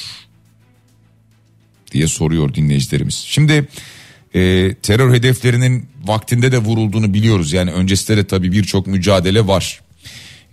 diye 1.91 2.07
soruyor 2.07 2.53
dinleyicilerimiz. 2.53 3.15
Şimdi 3.27 3.67
e, 4.33 4.73
terör 4.83 5.13
hedeflerinin 5.13 5.85
vaktinde 6.05 6.51
de 6.51 6.57
vurulduğunu 6.57 7.13
biliyoruz. 7.13 7.53
Yani 7.53 7.71
öncesinde 7.71 8.17
de 8.17 8.27
tabii 8.27 8.51
birçok 8.51 8.87
mücadele 8.87 9.47
var. 9.47 9.81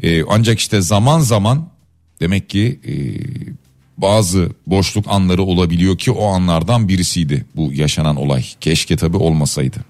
E, 0.03 0.23
ancak 0.25 0.59
işte 0.59 0.81
zaman 0.81 1.21
zaman 1.21 1.69
demek 2.21 2.51
ki 2.51 2.81
e, 2.87 2.95
bazı 3.99 4.51
boşluk 4.67 5.05
anları 5.09 5.43
olabiliyor 5.43 5.99
ki 5.99 6.11
o 6.11 6.27
anlardan 6.27 6.89
birisiydi 6.89 7.45
bu 7.57 7.73
yaşanan 7.73 8.17
olay. 8.17 8.45
Keşke 8.61 8.97
tabii 8.97 9.17
olmasaydı. 9.17 9.85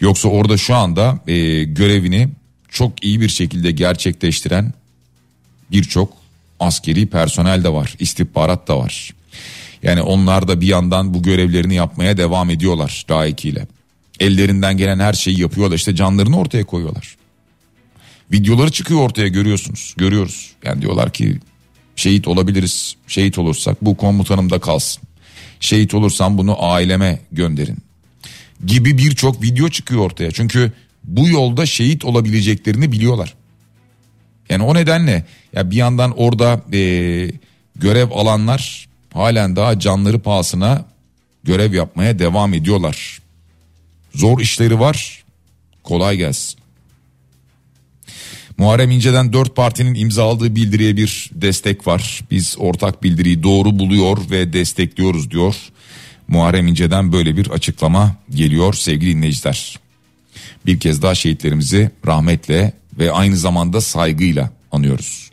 Yoksa 0.00 0.28
orada 0.28 0.56
şu 0.56 0.74
anda 0.74 1.18
e, 1.26 1.64
görevini 1.64 2.28
çok 2.68 3.04
iyi 3.04 3.20
bir 3.20 3.28
şekilde 3.28 3.70
gerçekleştiren 3.70 4.72
birçok 5.70 6.12
askeri 6.60 7.06
personel 7.06 7.64
de 7.64 7.72
var, 7.72 7.94
istihbarat 7.98 8.68
da 8.68 8.78
var. 8.78 9.14
Yani 9.84 10.02
onlar 10.02 10.48
da 10.48 10.60
bir 10.60 10.66
yandan 10.66 11.14
bu 11.14 11.22
görevlerini 11.22 11.74
yapmaya 11.74 12.16
devam 12.16 12.50
ediyorlar 12.50 13.06
layıkıyla. 13.10 13.66
Ellerinden 14.20 14.76
gelen 14.76 14.98
her 14.98 15.12
şeyi 15.12 15.40
yapıyorlar 15.40 15.76
işte 15.76 15.94
canlarını 15.94 16.38
ortaya 16.38 16.64
koyuyorlar. 16.64 17.16
Videoları 18.32 18.70
çıkıyor 18.72 19.00
ortaya 19.00 19.28
görüyorsunuz, 19.28 19.94
görüyoruz. 19.96 20.52
Yani 20.64 20.82
diyorlar 20.82 21.12
ki 21.12 21.38
şehit 21.96 22.28
olabiliriz, 22.28 22.96
şehit 23.06 23.38
olursak 23.38 23.84
bu 23.84 23.96
komutanımda 23.96 24.58
kalsın. 24.58 25.02
Şehit 25.60 25.94
olursam 25.94 26.38
bunu 26.38 26.64
aileme 26.64 27.20
gönderin 27.32 27.78
gibi 28.66 28.98
birçok 28.98 29.42
video 29.42 29.68
çıkıyor 29.68 30.00
ortaya. 30.00 30.30
Çünkü 30.30 30.72
bu 31.04 31.28
yolda 31.28 31.66
şehit 31.66 32.04
olabileceklerini 32.04 32.92
biliyorlar. 32.92 33.34
Yani 34.50 34.62
o 34.62 34.74
nedenle 34.74 35.24
ya 35.52 35.70
bir 35.70 35.76
yandan 35.76 36.18
orada 36.18 36.62
e, 36.72 36.80
görev 37.76 38.10
alanlar 38.10 38.88
halen 39.14 39.56
daha 39.56 39.78
canları 39.78 40.18
pahasına 40.18 40.84
görev 41.44 41.74
yapmaya 41.74 42.18
devam 42.18 42.54
ediyorlar. 42.54 43.18
Zor 44.14 44.40
işleri 44.40 44.80
var. 44.80 45.24
Kolay 45.82 46.16
gelsin. 46.16 46.58
Muharrem 48.58 48.90
İnce'den 48.90 49.32
dört 49.32 49.56
partinin 49.56 49.94
imzaladığı 49.94 50.56
bildiriye 50.56 50.96
bir 50.96 51.30
destek 51.32 51.86
var. 51.86 52.20
Biz 52.30 52.56
ortak 52.58 53.02
bildiriyi 53.02 53.42
doğru 53.42 53.78
buluyor 53.78 54.30
ve 54.30 54.52
destekliyoruz 54.52 55.30
diyor. 55.30 55.56
Muharrem 56.28 56.66
İnce'den 56.66 57.12
böyle 57.12 57.36
bir 57.36 57.50
açıklama 57.50 58.16
geliyor 58.30 58.74
sevgili 58.74 59.16
dinleyiciler. 59.16 59.78
Bir 60.66 60.80
kez 60.80 61.02
daha 61.02 61.14
şehitlerimizi 61.14 61.90
rahmetle 62.06 62.72
ve 62.98 63.12
aynı 63.12 63.36
zamanda 63.36 63.80
saygıyla 63.80 64.50
anıyoruz. 64.72 65.23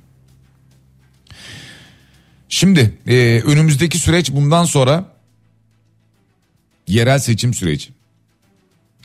Şimdi 2.54 2.94
e, 3.08 3.42
önümüzdeki 3.46 3.98
süreç 4.00 4.32
bundan 4.32 4.66
sonra 4.66 5.06
yerel 6.88 7.20
seçim 7.20 7.54
süreci. 7.54 7.90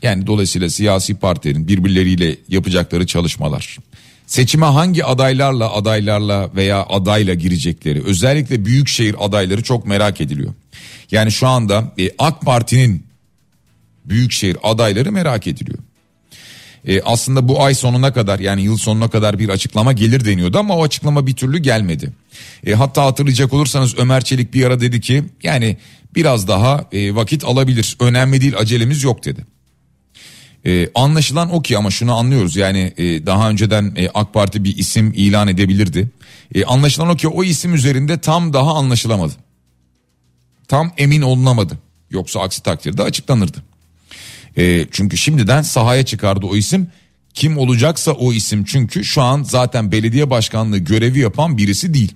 Yani 0.01 0.27
dolayısıyla 0.27 0.69
siyasi 0.69 1.15
partilerin 1.15 1.67
birbirleriyle 1.67 2.35
yapacakları 2.47 3.07
çalışmalar. 3.07 3.77
Seçime 4.25 4.65
hangi 4.65 5.05
adaylarla 5.05 5.73
adaylarla 5.73 6.55
veya 6.55 6.85
adayla 6.89 7.33
girecekleri 7.33 8.03
özellikle 8.03 8.65
büyükşehir 8.65 9.15
adayları 9.19 9.63
çok 9.63 9.85
merak 9.85 10.21
ediliyor. 10.21 10.53
Yani 11.11 11.31
şu 11.31 11.47
anda 11.47 11.93
e, 11.99 12.11
AK 12.19 12.41
Parti'nin 12.41 13.05
büyükşehir 14.05 14.57
adayları 14.63 15.11
merak 15.11 15.47
ediliyor. 15.47 15.79
E, 16.87 17.01
aslında 17.01 17.47
bu 17.47 17.63
ay 17.63 17.75
sonuna 17.75 18.13
kadar 18.13 18.39
yani 18.39 18.61
yıl 18.61 18.77
sonuna 18.77 19.07
kadar 19.07 19.39
bir 19.39 19.49
açıklama 19.49 19.93
gelir 19.93 20.25
deniyordu 20.25 20.57
ama 20.57 20.77
o 20.77 20.83
açıklama 20.83 21.27
bir 21.27 21.35
türlü 21.35 21.57
gelmedi. 21.57 22.13
E, 22.65 22.73
hatta 22.73 23.05
hatırlayacak 23.05 23.53
olursanız 23.53 23.97
Ömer 23.97 24.23
Çelik 24.23 24.53
bir 24.53 24.65
ara 24.65 24.79
dedi 24.79 25.01
ki 25.01 25.23
yani 25.43 25.77
biraz 26.15 26.47
daha 26.47 26.85
e, 26.91 27.15
vakit 27.15 27.45
alabilir 27.45 27.97
önemli 27.99 28.41
değil 28.41 28.57
acelemiz 28.57 29.03
yok 29.03 29.25
dedi. 29.25 29.45
Ee, 30.65 30.89
anlaşılan 30.95 31.53
o 31.53 31.61
ki 31.61 31.77
ama 31.77 31.91
şunu 31.91 32.15
anlıyoruz 32.15 32.55
yani 32.55 32.93
e, 32.97 33.25
daha 33.25 33.49
önceden 33.49 33.93
e, 33.95 34.09
AK 34.13 34.33
Parti 34.33 34.63
bir 34.63 34.77
isim 34.77 35.13
ilan 35.15 35.47
edebilirdi. 35.47 36.09
E, 36.55 36.65
anlaşılan 36.65 37.09
o 37.09 37.15
ki 37.15 37.27
o 37.27 37.43
isim 37.43 37.73
üzerinde 37.73 38.17
tam 38.17 38.53
daha 38.53 38.75
anlaşılamadı. 38.75 39.33
Tam 40.67 40.91
emin 40.97 41.21
olunamadı. 41.21 41.77
Yoksa 42.11 42.39
aksi 42.39 42.63
takdirde 42.63 43.03
açıklanırdı. 43.03 43.57
E, 44.57 44.85
çünkü 44.91 45.17
şimdiden 45.17 45.61
sahaya 45.61 46.05
çıkardı 46.05 46.45
o 46.45 46.55
isim. 46.55 46.87
Kim 47.33 47.57
olacaksa 47.57 48.11
o 48.11 48.33
isim 48.33 48.63
çünkü 48.63 49.03
şu 49.03 49.21
an 49.21 49.43
zaten 49.43 49.91
belediye 49.91 50.29
başkanlığı 50.29 50.77
görevi 50.77 51.19
yapan 51.19 51.57
birisi 51.57 51.93
değil. 51.93 52.15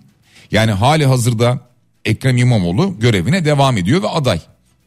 Yani 0.51 0.71
hali 0.71 1.05
hazırda 1.05 1.59
Ekrem 2.05 2.37
İmamoğlu 2.37 2.99
görevine 2.99 3.45
devam 3.45 3.77
ediyor 3.77 4.03
ve 4.03 4.07
aday. 4.07 4.39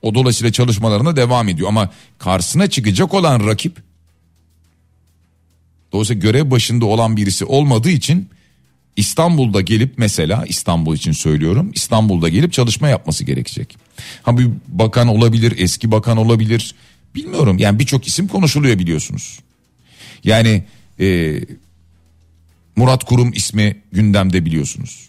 O 0.02 0.14
dolayısıyla 0.14 0.52
çalışmalarına 0.52 1.16
devam 1.16 1.48
ediyor 1.48 1.68
ama 1.68 1.90
karşısına 2.18 2.70
çıkacak 2.70 3.14
olan 3.14 3.46
rakip 3.46 3.76
dolayısıyla 5.92 6.20
görev 6.20 6.50
başında 6.50 6.86
olan 6.86 7.16
birisi 7.16 7.44
olmadığı 7.44 7.90
için 7.90 8.28
İstanbul'da 8.96 9.60
gelip 9.60 9.94
mesela 9.96 10.44
İstanbul 10.48 10.96
için 10.96 11.12
söylüyorum 11.12 11.70
İstanbul'da 11.74 12.28
gelip 12.28 12.52
çalışma 12.52 12.88
yapması 12.88 13.24
gerekecek. 13.24 13.76
Ha 14.22 14.38
bir 14.38 14.50
bakan 14.68 15.08
olabilir 15.08 15.54
eski 15.58 15.90
bakan 15.90 16.16
olabilir 16.16 16.74
bilmiyorum 17.14 17.58
yani 17.58 17.78
birçok 17.78 18.06
isim 18.06 18.28
konuşuluyor 18.28 18.78
biliyorsunuz. 18.78 19.38
Yani 20.24 20.64
e, 21.00 21.40
Murat 22.76 23.04
Kurum 23.04 23.32
ismi 23.32 23.76
gündemde 23.92 24.44
biliyorsunuz. 24.44 25.08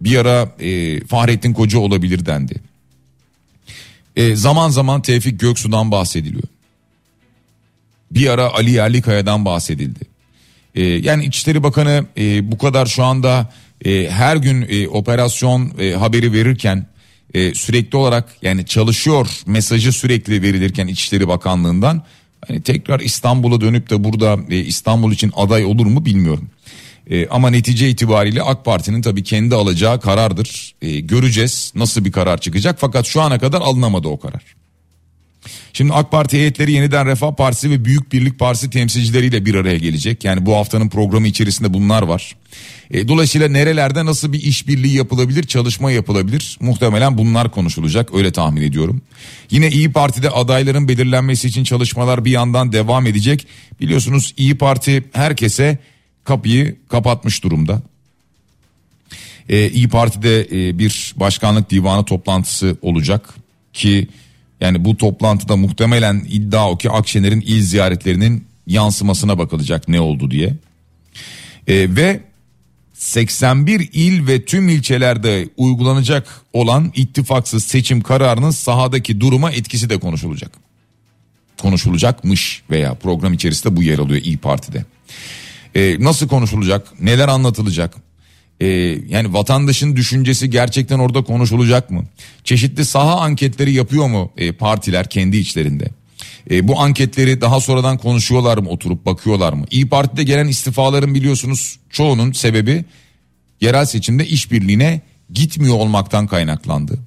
Bir 0.00 0.16
ara 0.16 0.54
e, 0.60 1.00
Fahrettin 1.00 1.52
Koca 1.52 1.78
olabilir 1.78 2.26
dendi. 2.26 2.54
E, 4.16 4.36
zaman 4.36 4.70
zaman 4.70 5.02
Tevfik 5.02 5.40
Göksu'dan 5.40 5.90
bahsediliyor. 5.90 6.48
Bir 8.10 8.26
ara 8.26 8.54
Ali 8.54 8.70
Yerlikaya'dan 8.70 9.44
bahsedildi. 9.44 10.00
E, 10.74 10.82
yani 10.82 11.24
İçişleri 11.24 11.62
Bakanı 11.62 12.06
e, 12.18 12.52
bu 12.52 12.58
kadar 12.58 12.86
şu 12.86 13.04
anda 13.04 13.52
e, 13.84 14.10
her 14.10 14.36
gün 14.36 14.66
e, 14.68 14.88
operasyon 14.88 15.72
e, 15.78 15.92
haberi 15.92 16.32
verirken 16.32 16.86
e, 17.34 17.54
sürekli 17.54 17.96
olarak 17.96 18.36
yani 18.42 18.66
çalışıyor 18.66 19.28
mesajı 19.46 19.92
sürekli 19.92 20.42
verilirken 20.42 20.86
İçişleri 20.86 21.28
Bakanlığı'ndan 21.28 22.02
hani 22.48 22.62
tekrar 22.62 23.00
İstanbul'a 23.00 23.60
dönüp 23.60 23.90
de 23.90 24.04
burada 24.04 24.38
e, 24.50 24.56
İstanbul 24.58 25.12
için 25.12 25.32
aday 25.36 25.64
olur 25.64 25.86
mu 25.86 26.04
bilmiyorum. 26.04 26.48
E, 27.10 27.28
ama 27.28 27.50
netice 27.50 27.88
itibariyle 27.88 28.42
AK 28.42 28.64
Parti'nin 28.64 29.02
tabii 29.02 29.22
kendi 29.22 29.54
alacağı 29.54 30.00
karardır. 30.00 30.74
E, 30.82 31.00
göreceğiz 31.00 31.72
nasıl 31.74 32.04
bir 32.04 32.12
karar 32.12 32.40
çıkacak 32.40 32.76
fakat 32.80 33.06
şu 33.06 33.20
ana 33.20 33.38
kadar 33.38 33.60
alınamadı 33.60 34.08
o 34.08 34.20
karar. 34.20 34.42
Şimdi 35.72 35.92
AK 35.92 36.10
Parti 36.10 36.36
heyetleri 36.36 36.72
yeniden 36.72 37.06
Refah 37.06 37.34
Partisi 37.34 37.70
ve 37.70 37.84
Büyük 37.84 38.12
Birlik 38.12 38.38
Partisi 38.38 38.70
temsilcileriyle 38.70 39.46
bir 39.46 39.54
araya 39.54 39.78
gelecek. 39.78 40.24
Yani 40.24 40.46
bu 40.46 40.56
haftanın 40.56 40.88
programı 40.88 41.26
içerisinde 41.26 41.74
bunlar 41.74 42.02
var. 42.02 42.36
E, 42.90 43.08
dolayısıyla 43.08 43.48
nerelerde 43.48 44.04
nasıl 44.04 44.32
bir 44.32 44.42
işbirliği 44.42 44.96
yapılabilir, 44.96 45.42
çalışma 45.42 45.90
yapılabilir? 45.90 46.58
Muhtemelen 46.60 47.18
bunlar 47.18 47.50
konuşulacak 47.50 48.14
öyle 48.14 48.32
tahmin 48.32 48.62
ediyorum. 48.62 49.02
Yine 49.50 49.70
İyi 49.70 49.92
Parti'de 49.92 50.30
adayların 50.30 50.88
belirlenmesi 50.88 51.48
için 51.48 51.64
çalışmalar 51.64 52.24
bir 52.24 52.30
yandan 52.30 52.72
devam 52.72 53.06
edecek. 53.06 53.46
Biliyorsunuz 53.80 54.34
İyi 54.36 54.54
Parti 54.54 55.04
herkese 55.12 55.78
kapıyı 56.24 56.76
kapatmış 56.88 57.44
durumda. 57.44 57.82
Ee, 59.48 59.70
İyi 59.70 59.88
Parti'de 59.88 60.40
e, 60.40 60.78
bir 60.78 61.14
başkanlık 61.16 61.70
divanı 61.70 62.04
toplantısı 62.04 62.76
olacak 62.82 63.34
ki 63.72 64.08
yani 64.60 64.84
bu 64.84 64.96
toplantıda 64.96 65.56
muhtemelen 65.56 66.26
iddia 66.28 66.70
o 66.70 66.78
ki 66.78 66.90
Akşener'in 66.90 67.40
il 67.40 67.62
ziyaretlerinin 67.62 68.44
yansımasına 68.66 69.38
bakılacak 69.38 69.88
ne 69.88 70.00
oldu 70.00 70.30
diye. 70.30 70.54
Ee, 71.68 71.96
ve 71.96 72.20
81 72.94 73.90
il 73.92 74.26
ve 74.26 74.44
tüm 74.44 74.68
ilçelerde 74.68 75.48
uygulanacak 75.56 76.40
olan 76.52 76.92
ittifaksız 76.94 77.64
seçim 77.64 78.00
kararının 78.00 78.50
sahadaki 78.50 79.20
duruma 79.20 79.50
etkisi 79.50 79.90
de 79.90 79.98
konuşulacak. 79.98 80.50
Konuşulacakmış 81.60 82.62
veya 82.70 82.94
program 82.94 83.32
içerisinde 83.32 83.76
bu 83.76 83.82
yer 83.82 83.98
alıyor 83.98 84.22
İyi 84.24 84.38
Parti'de. 84.38 84.84
Ee, 85.74 85.96
nasıl 86.00 86.28
konuşulacak? 86.28 87.00
Neler 87.00 87.28
anlatılacak? 87.28 88.05
E, 88.60 88.66
yani 89.08 89.32
vatandaşın 89.32 89.96
düşüncesi 89.96 90.50
gerçekten 90.50 90.98
orada 90.98 91.24
konuşulacak 91.24 91.90
mı? 91.90 92.04
Çeşitli 92.44 92.84
saha 92.84 93.20
anketleri 93.20 93.72
yapıyor 93.72 94.06
mu 94.06 94.32
e, 94.36 94.52
partiler 94.52 95.08
kendi 95.08 95.36
içlerinde? 95.36 95.88
E, 96.50 96.68
bu 96.68 96.80
anketleri 96.80 97.40
daha 97.40 97.60
sonradan 97.60 97.98
konuşuyorlar 97.98 98.58
mı 98.58 98.68
oturup 98.68 99.06
bakıyorlar 99.06 99.52
mı? 99.52 99.64
İyi 99.70 99.88
Parti'de 99.88 100.22
gelen 100.22 100.48
istifaların 100.48 101.14
biliyorsunuz 101.14 101.78
çoğunun 101.90 102.32
sebebi 102.32 102.84
yerel 103.60 103.84
seçimde 103.84 104.26
işbirliğine 104.26 105.00
gitmiyor 105.32 105.74
olmaktan 105.74 106.26
kaynaklandı. 106.26 106.98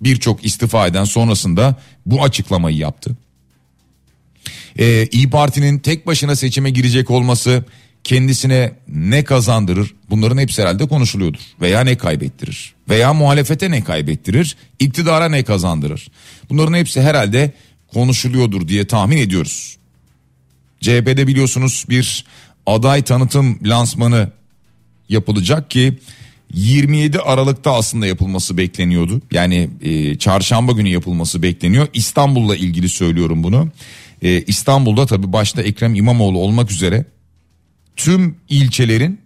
Birçok 0.00 0.44
istifa 0.44 0.86
eden 0.86 1.04
sonrasında 1.04 1.76
bu 2.06 2.24
açıklamayı 2.24 2.76
yaptı. 2.76 3.16
Ee, 4.78 5.08
İyi 5.12 5.30
Parti'nin 5.30 5.78
tek 5.78 6.06
başına 6.06 6.36
seçime 6.36 6.70
girecek 6.70 7.10
olması 7.10 7.64
kendisine 8.06 8.72
ne 8.88 9.24
kazandırır? 9.24 9.94
Bunların 10.10 10.38
hepsi 10.38 10.62
herhalde 10.62 10.88
konuşuluyordur. 10.88 11.40
Veya 11.60 11.80
ne 11.80 11.96
kaybettirir? 11.98 12.74
Veya 12.88 13.14
muhalefete 13.14 13.70
ne 13.70 13.84
kaybettirir? 13.84 14.56
İktidara 14.78 15.28
ne 15.28 15.42
kazandırır? 15.42 16.08
Bunların 16.50 16.74
hepsi 16.74 17.00
herhalde 17.00 17.52
konuşuluyordur 17.92 18.68
diye 18.68 18.86
tahmin 18.86 19.16
ediyoruz. 19.16 19.76
CHP'de 20.80 21.26
biliyorsunuz 21.26 21.84
bir 21.88 22.24
aday 22.66 23.02
tanıtım 23.02 23.58
lansmanı 23.62 24.30
yapılacak 25.08 25.70
ki 25.70 25.98
27 26.54 27.20
Aralık'ta 27.20 27.74
aslında 27.74 28.06
yapılması 28.06 28.56
bekleniyordu. 28.56 29.20
Yani 29.32 29.70
e, 29.82 30.18
çarşamba 30.18 30.72
günü 30.72 30.88
yapılması 30.88 31.42
bekleniyor. 31.42 31.88
İstanbul'la 31.92 32.56
ilgili 32.56 32.88
söylüyorum 32.88 33.42
bunu. 33.42 33.68
E, 34.22 34.42
İstanbul'da 34.42 35.06
tabii 35.06 35.32
başta 35.32 35.62
Ekrem 35.62 35.94
İmamoğlu 35.94 36.38
olmak 36.38 36.70
üzere 36.70 37.04
tüm 37.96 38.36
ilçelerin 38.48 39.20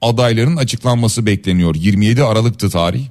adayların 0.00 0.56
açıklanması 0.56 1.26
bekleniyor. 1.26 1.74
27 1.74 2.22
Aralık'tı 2.22 2.70
tarih. 2.70 3.06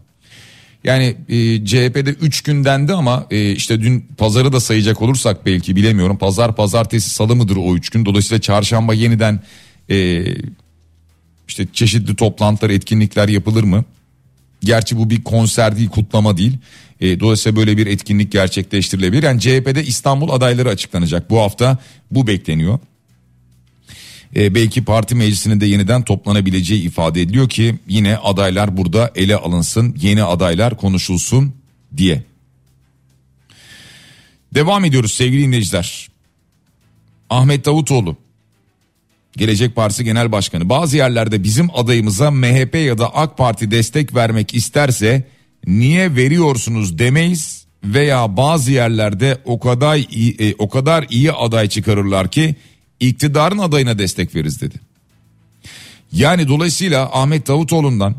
Yani 0.84 1.16
e, 1.30 1.66
CHP'de 1.66 2.10
3 2.10 2.42
gün 2.42 2.66
dendi 2.66 2.94
ama 2.94 3.28
e, 3.32 3.52
işte 3.52 3.82
dün 3.82 4.06
pazarı 4.18 4.54
da 4.54 4.60
sayacak 4.60 5.02
olursak 5.02 5.46
belki 5.46 5.76
bilemiyorum. 5.76 6.18
Pazar 6.18 6.56
pazartesi 6.56 7.10
salı 7.10 7.36
mıdır 7.36 7.56
o 7.56 7.76
3 7.76 7.90
gün. 7.90 8.06
Dolayısıyla 8.06 8.42
çarşamba 8.42 8.94
yeniden 8.94 9.40
e, 9.90 10.26
işte 11.48 11.68
çeşitli 11.74 12.16
toplantılar 12.16 12.70
etkinlikler 12.70 13.30
yapılır 13.30 13.64
mı? 13.64 13.84
Gerçi 14.64 14.98
bu 14.98 15.10
bir 15.10 15.24
konser 15.24 15.78
değil 15.78 15.90
kutlama 15.90 16.38
değil. 16.38 16.58
E, 17.02 17.20
dolayısıyla 17.20 17.56
böyle 17.56 17.78
bir 17.78 17.88
etkinlik 17.88 18.32
gerçekleştirilebilir. 18.32 19.24
Yani 19.24 19.42
CHP'de 19.42 19.84
İstanbul 19.84 20.30
adayları 20.30 20.70
açıklanacak. 20.70 21.30
Bu 21.30 21.40
hafta 21.40 21.78
bu 22.12 22.28
bekleniyor. 22.28 22.80
E, 24.36 24.56
belki 24.56 24.84
parti 24.84 25.16
meclisinin 25.16 25.62
de 25.62 25.66
yeniden 25.66 26.04
toplanabileceği 26.04 26.84
ifade 26.84 27.22
ediliyor 27.22 27.50
ki 27.50 27.76
yine 27.88 28.18
adaylar 28.18 28.78
burada 28.78 29.12
ele 29.16 29.36
alınsın, 29.36 29.96
yeni 30.02 30.24
adaylar 30.24 30.78
konuşulsun 30.78 31.54
diye. 31.98 32.24
Devam 34.56 34.86
ediyoruz 34.86 35.14
sevgili 35.14 35.44
dinleyiciler. 35.44 36.10
Ahmet 37.30 37.66
Davutoğlu 37.66 38.18
Gelecek 39.38 39.76
Partisi 39.76 40.04
Genel 40.04 40.32
Başkanı 40.32 40.70
bazı 40.70 40.98
yerlerde 40.98 41.44
bizim 41.44 41.70
adayımıza 41.76 42.32
MHP 42.32 42.76
ya 42.76 42.98
da 42.98 43.16
AK 43.16 43.38
Parti 43.38 43.72
destek 43.72 44.16
vermek 44.16 44.54
isterse 44.54 45.24
niye 45.68 46.16
veriyorsunuz 46.16 47.00
demeyiz 47.00 47.66
veya 47.84 48.38
bazı 48.38 48.72
yerlerde 48.72 49.38
o 49.46 49.60
kadar 49.60 49.98
iyi, 50.10 50.36
e, 50.40 50.56
o 50.58 50.70
kadar 50.70 51.06
iyi 51.10 51.32
aday 51.32 51.70
çıkarırlar 51.70 52.32
ki 52.32 52.56
iktidarın 53.02 53.58
adayına 53.58 54.00
destek 54.00 54.36
veririz 54.36 54.62
dedi. 54.62 54.76
Yani 56.12 56.48
dolayısıyla 56.48 57.10
Ahmet 57.14 57.48
Davutoğlu'ndan 57.48 58.16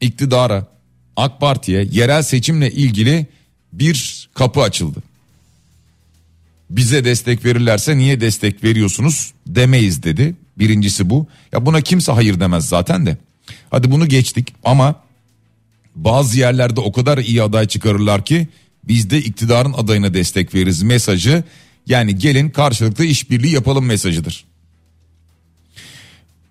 iktidara 0.00 0.66
AK 1.16 1.40
Parti'ye 1.40 1.88
yerel 1.92 2.22
seçimle 2.22 2.72
ilgili 2.72 3.26
bir 3.72 4.28
kapı 4.34 4.60
açıldı. 4.60 5.02
Bize 6.70 7.04
destek 7.04 7.44
verirlerse 7.44 7.98
niye 7.98 8.20
destek 8.20 8.64
veriyorsunuz 8.64 9.32
demeyiz 9.46 10.02
dedi. 10.02 10.34
Birincisi 10.58 11.10
bu. 11.10 11.26
Ya 11.52 11.66
buna 11.66 11.80
kimse 11.80 12.12
hayır 12.12 12.40
demez 12.40 12.68
zaten 12.68 13.06
de. 13.06 13.16
Hadi 13.70 13.90
bunu 13.90 14.08
geçtik 14.08 14.54
ama 14.64 14.94
bazı 15.94 16.38
yerlerde 16.38 16.80
o 16.80 16.92
kadar 16.92 17.18
iyi 17.18 17.42
aday 17.42 17.66
çıkarırlar 17.68 18.24
ki 18.24 18.48
biz 18.84 19.10
de 19.10 19.18
iktidarın 19.18 19.72
adayına 19.72 20.14
destek 20.14 20.54
veririz 20.54 20.82
mesajı 20.82 21.44
yani 21.86 22.18
gelin 22.18 22.50
karşılıklı 22.50 23.04
işbirliği 23.04 23.54
yapalım 23.54 23.86
mesajıdır. 23.86 24.44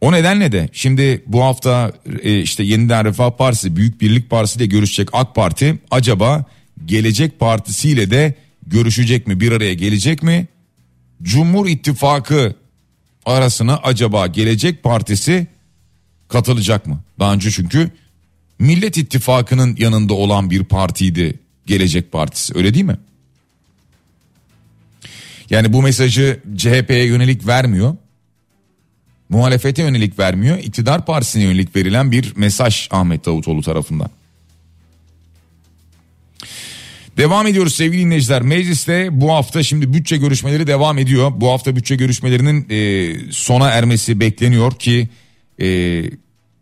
O 0.02 0.12
nedenle 0.12 0.52
de 0.52 0.70
şimdi 0.74 1.24
bu 1.28 1.44
hafta 1.44 1.92
e, 2.24 2.42
işte 2.42 2.64
yeniden 2.64 3.06
Refah 3.06 3.32
Partisi, 3.32 3.76
Büyük 3.76 4.02
Birlik 4.02 4.30
Partisi 4.30 4.60
ile 4.60 4.66
görüşecek 4.66 5.10
AK 5.14 5.36
Parti 5.36 5.80
acaba 5.92 6.46
Gelecek 6.86 7.40
Partisi 7.40 7.90
ile 7.90 8.12
de 8.12 8.34
görüşecek 8.68 9.28
mi 9.28 9.40
bir 9.40 9.52
araya 9.52 9.74
gelecek 9.74 10.24
mi? 10.24 10.48
Cumhur 11.22 11.68
İttifakı 11.68 12.56
arasına 13.26 13.78
acaba 13.78 14.28
Gelecek 14.28 14.84
Partisi 14.84 15.48
katılacak 16.28 16.88
mı? 16.88 17.04
Daha 17.20 17.34
önce 17.34 17.52
çünkü 17.52 17.92
Millet 18.60 18.98
İttifakı'nın 18.98 19.76
yanında 19.80 20.14
olan 20.14 20.50
bir 20.50 20.64
partiydi 20.64 21.40
Gelecek 21.66 22.12
Partisi 22.12 22.58
öyle 22.58 22.74
değil 22.74 22.86
mi? 22.86 22.98
Yani 25.50 25.74
bu 25.74 25.82
mesajı 25.82 26.40
CHP'ye 26.58 27.06
yönelik 27.06 27.48
vermiyor. 27.48 27.96
Muhalefete 29.30 29.82
yönelik 29.82 30.20
vermiyor. 30.20 30.58
İktidar 30.58 31.06
partisine 31.06 31.44
yönelik 31.44 31.76
verilen 31.76 32.12
bir 32.12 32.34
mesaj 32.36 32.88
Ahmet 32.92 33.26
Davutoğlu 33.26 33.62
tarafından. 33.62 34.10
Devam 37.18 37.48
ediyoruz 37.48 37.76
sevgili 37.76 38.02
dinleyiciler. 38.02 38.42
Mecliste 38.42 39.22
bu 39.22 39.32
hafta 39.32 39.64
şimdi 39.64 39.94
bütçe 39.94 40.18
görüşmeleri 40.18 40.68
devam 40.68 40.98
ediyor. 40.98 41.32
Bu 41.36 41.50
hafta 41.50 41.76
bütçe 41.76 41.96
görüşmelerinin 41.96 42.68
e, 42.70 43.16
sona 43.32 43.70
ermesi 43.70 44.20
bekleniyor 44.20 44.72
ki 44.72 45.10
e, 45.62 45.68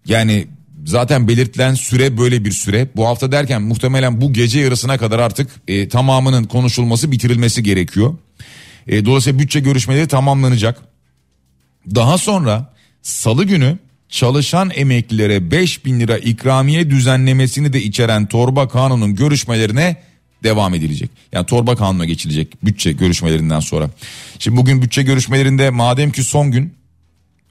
yani 0.06 0.48
zaten 0.86 1.28
belirtilen 1.28 1.74
süre 1.74 2.18
böyle 2.18 2.46
bir 2.46 2.52
süre. 2.52 2.88
Bu 2.96 3.08
hafta 3.08 3.32
derken 3.32 3.62
muhtemelen 3.62 4.22
bu 4.22 4.34
gece 4.34 4.60
yarısına 4.60 4.98
kadar 4.98 5.20
artık 5.20 5.50
e, 5.68 5.90
tamamının 5.90 6.44
konuşulması 6.44 7.12
bitirilmesi 7.12 7.64
gerekiyor. 7.64 8.14
E, 8.88 9.06
dolayısıyla 9.06 9.40
bütçe 9.40 9.60
görüşmeleri 9.60 10.08
tamamlanacak. 10.08 10.82
Daha 11.96 12.18
sonra 12.18 12.74
salı 13.02 13.44
günü 13.44 13.78
çalışan 14.10 14.72
emeklilere 14.76 15.52
5 15.52 15.86
bin 15.86 16.00
lira 16.00 16.18
ikramiye 16.18 16.90
düzenlemesini 16.90 17.74
de 17.74 17.82
içeren 17.82 18.26
torba 18.26 18.68
kanunun 18.68 19.16
görüşmelerine 19.16 19.98
devam 20.44 20.74
edilecek. 20.74 21.10
Yani 21.32 21.46
torba 21.46 21.76
kanuna 21.76 22.06
geçilecek 22.06 22.66
bütçe 22.66 22.92
görüşmelerinden 22.92 23.60
sonra. 23.60 23.90
Şimdi 24.40 24.58
bugün 24.58 24.82
bütçe 24.82 25.04
görüşmelerinde 25.04 25.70
madem 25.70 26.12
ki 26.12 26.24
son 26.24 26.52
gün 26.52 26.74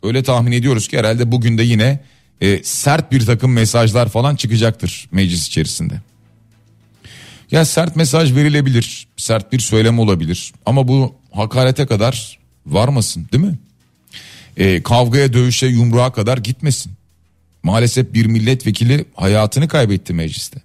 öyle 0.02 0.22
tahmin 0.22 0.52
ediyoruz 0.52 0.88
ki 0.88 0.98
herhalde 0.98 1.32
bugün 1.32 1.58
de 1.58 1.62
yine 1.62 2.00
e, 2.40 2.62
sert 2.62 3.12
bir 3.12 3.26
takım 3.26 3.52
mesajlar 3.52 4.08
falan 4.08 4.36
çıkacaktır 4.36 5.08
meclis 5.12 5.46
içerisinde. 5.46 5.94
Ya 7.52 7.64
sert 7.64 7.96
mesaj 7.96 8.34
verilebilir, 8.34 9.06
sert 9.16 9.52
bir 9.52 9.58
söylem 9.58 9.98
olabilir 9.98 10.52
ama 10.66 10.88
bu 10.88 11.14
hakarete 11.32 11.86
kadar 11.86 12.38
varmasın 12.66 13.28
değil 13.32 13.44
mi? 13.44 13.58
E, 14.56 14.82
kavgaya, 14.82 15.32
dövüşe, 15.32 15.66
yumruğa 15.66 16.12
kadar 16.12 16.38
gitmesin. 16.38 16.92
Maalesef 17.62 18.14
bir 18.14 18.26
milletvekili 18.26 19.04
hayatını 19.14 19.68
kaybetti 19.68 20.12
mecliste. 20.12 20.60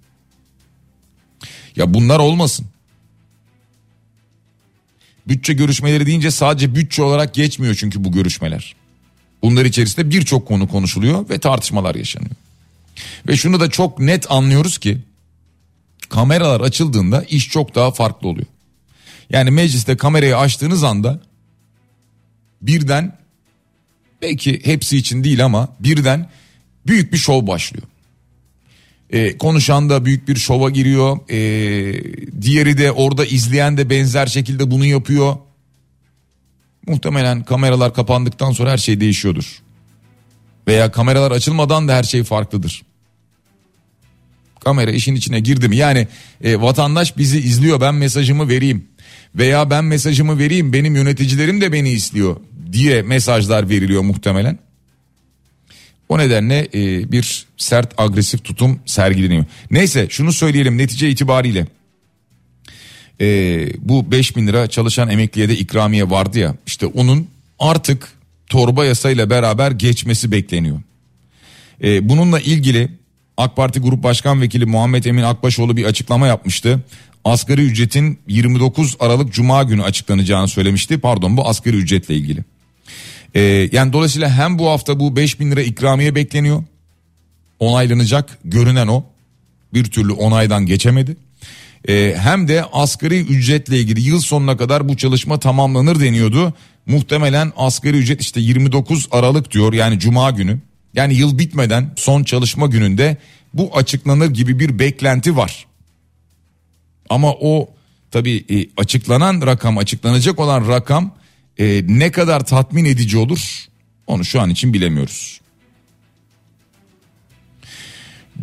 Ya 1.76 1.94
bunlar 1.94 2.18
olmasın. 2.18 2.66
Bütçe 5.28 5.52
görüşmeleri 5.52 6.06
deyince 6.06 6.30
sadece 6.30 6.74
bütçe 6.74 7.02
olarak 7.02 7.34
geçmiyor 7.34 7.74
çünkü 7.74 8.04
bu 8.04 8.12
görüşmeler. 8.12 8.74
Bunlar 9.42 9.64
içerisinde 9.64 10.10
birçok 10.10 10.48
konu 10.48 10.68
konuşuluyor 10.68 11.28
ve 11.28 11.38
tartışmalar 11.38 11.94
yaşanıyor. 11.94 12.36
Ve 13.28 13.36
şunu 13.36 13.60
da 13.60 13.70
çok 13.70 13.98
net 13.98 14.30
anlıyoruz 14.30 14.78
ki 14.78 14.98
kameralar 16.08 16.60
açıldığında 16.60 17.22
iş 17.22 17.48
çok 17.48 17.74
daha 17.74 17.90
farklı 17.90 18.28
oluyor. 18.28 18.46
Yani 19.30 19.50
mecliste 19.50 19.96
kamerayı 19.96 20.36
açtığınız 20.36 20.84
anda 20.84 21.20
birden 22.62 23.18
belki 24.22 24.66
hepsi 24.66 24.96
için 24.96 25.24
değil 25.24 25.44
ama 25.44 25.68
birden 25.80 26.30
büyük 26.86 27.12
bir 27.12 27.18
şov 27.18 27.46
başlıyor. 27.46 27.86
Ee, 29.10 29.38
konuşan 29.38 29.90
da 29.90 30.04
büyük 30.04 30.28
bir 30.28 30.36
şova 30.36 30.70
giriyor. 30.70 31.18
Ee, 31.30 32.42
diğeri 32.42 32.78
de 32.78 32.92
orada 32.92 33.26
izleyen 33.26 33.76
de 33.76 33.90
benzer 33.90 34.26
şekilde 34.26 34.70
bunu 34.70 34.84
yapıyor. 34.84 35.36
Muhtemelen 36.86 37.44
kameralar 37.44 37.94
kapandıktan 37.94 38.52
sonra 38.52 38.70
her 38.70 38.78
şey 38.78 39.00
değişiyordur. 39.00 39.62
Veya 40.68 40.92
kameralar 40.92 41.30
açılmadan 41.30 41.88
da 41.88 41.94
her 41.94 42.02
şey 42.02 42.24
farklıdır. 42.24 42.82
Kamera 44.60 44.90
işin 44.90 45.14
içine 45.14 45.40
girdi 45.40 45.68
mi? 45.68 45.76
Yani 45.76 46.08
e, 46.44 46.60
vatandaş 46.60 47.16
bizi 47.16 47.38
izliyor 47.38 47.80
ben 47.80 47.94
mesajımı 47.94 48.48
vereyim. 48.48 48.84
Veya 49.34 49.70
ben 49.70 49.84
mesajımı 49.84 50.38
vereyim 50.38 50.72
benim 50.72 50.96
yöneticilerim 50.96 51.60
de 51.60 51.72
beni 51.72 51.90
izliyor 51.90 52.36
diye 52.72 53.02
mesajlar 53.02 53.68
veriliyor 53.68 54.02
muhtemelen. 54.02 54.58
O 56.08 56.18
nedenle 56.18 56.68
e, 56.74 57.12
bir 57.12 57.46
sert 57.56 58.00
agresif 58.00 58.44
tutum 58.44 58.80
sergileniyor. 58.86 59.44
Neyse 59.70 60.06
şunu 60.10 60.32
söyleyelim 60.32 60.78
netice 60.78 61.10
itibariyle. 61.10 61.66
E, 63.20 63.26
bu 63.78 64.10
5 64.10 64.36
bin 64.36 64.46
lira 64.46 64.66
çalışan 64.66 65.08
emekliye 65.08 65.48
de 65.48 65.56
ikramiye 65.56 66.10
vardı 66.10 66.38
ya 66.38 66.54
işte 66.66 66.86
onun 66.86 67.28
artık 67.58 68.08
torba 68.46 68.84
yasayla 68.84 69.30
beraber 69.30 69.70
geçmesi 69.70 70.32
bekleniyor. 70.32 70.80
E, 71.82 72.08
bununla 72.08 72.40
ilgili 72.40 72.97
AK 73.38 73.56
Parti 73.56 73.80
Grup 73.80 74.02
Başkan 74.02 74.40
Vekili 74.40 74.66
Muhammed 74.66 75.04
Emin 75.04 75.22
Akbaşoğlu 75.22 75.76
bir 75.76 75.84
açıklama 75.84 76.26
yapmıştı. 76.26 76.80
Asgari 77.24 77.62
ücretin 77.62 78.18
29 78.28 78.96
Aralık 79.00 79.32
Cuma 79.32 79.62
günü 79.62 79.82
açıklanacağını 79.82 80.48
söylemişti. 80.48 80.98
Pardon 80.98 81.36
bu 81.36 81.48
asgari 81.48 81.76
ücretle 81.76 82.14
ilgili. 82.14 82.44
Ee, 83.34 83.68
yani 83.72 83.92
dolayısıyla 83.92 84.30
hem 84.30 84.58
bu 84.58 84.68
hafta 84.68 85.00
bu 85.00 85.16
5 85.16 85.40
bin 85.40 85.50
lira 85.50 85.62
ikramiye 85.62 86.14
bekleniyor. 86.14 86.64
Onaylanacak 87.58 88.38
görünen 88.44 88.86
o. 88.86 89.04
Bir 89.74 89.84
türlü 89.84 90.12
onaydan 90.12 90.66
geçemedi. 90.66 91.16
Ee, 91.88 92.16
hem 92.18 92.48
de 92.48 92.64
asgari 92.72 93.20
ücretle 93.20 93.78
ilgili 93.78 94.00
yıl 94.00 94.20
sonuna 94.20 94.56
kadar 94.56 94.88
bu 94.88 94.96
çalışma 94.96 95.38
tamamlanır 95.40 96.00
deniyordu. 96.00 96.54
Muhtemelen 96.86 97.52
asgari 97.56 97.96
ücret 97.96 98.20
işte 98.20 98.40
29 98.40 99.08
Aralık 99.10 99.50
diyor 99.50 99.72
yani 99.72 99.98
Cuma 99.98 100.30
günü. 100.30 100.58
Yani 100.98 101.14
yıl 101.14 101.38
bitmeden 101.38 101.90
son 101.96 102.24
çalışma 102.24 102.66
gününde 102.66 103.16
bu 103.54 103.76
açıklanır 103.76 104.30
gibi 104.30 104.58
bir 104.58 104.78
beklenti 104.78 105.36
var. 105.36 105.66
Ama 107.08 107.32
o 107.32 107.68
tabii 108.10 108.44
e, 108.50 108.68
açıklanan 108.76 109.46
rakam 109.46 109.78
açıklanacak 109.78 110.40
olan 110.40 110.68
rakam 110.68 111.14
e, 111.58 111.84
ne 111.88 112.10
kadar 112.10 112.46
tatmin 112.46 112.84
edici 112.84 113.18
olur 113.18 113.66
onu 114.06 114.24
şu 114.24 114.40
an 114.40 114.50
için 114.50 114.74
bilemiyoruz. 114.74 115.40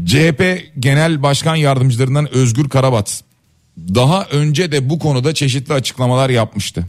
CHP 0.05 0.71
Genel 0.79 1.23
Başkan 1.23 1.55
Yardımcılarından 1.55 2.33
Özgür 2.33 2.69
Karabat 2.69 3.23
daha 3.77 4.25
önce 4.25 4.71
de 4.71 4.89
bu 4.89 4.99
konuda 4.99 5.33
çeşitli 5.33 5.73
açıklamalar 5.73 6.29
yapmıştı. 6.29 6.85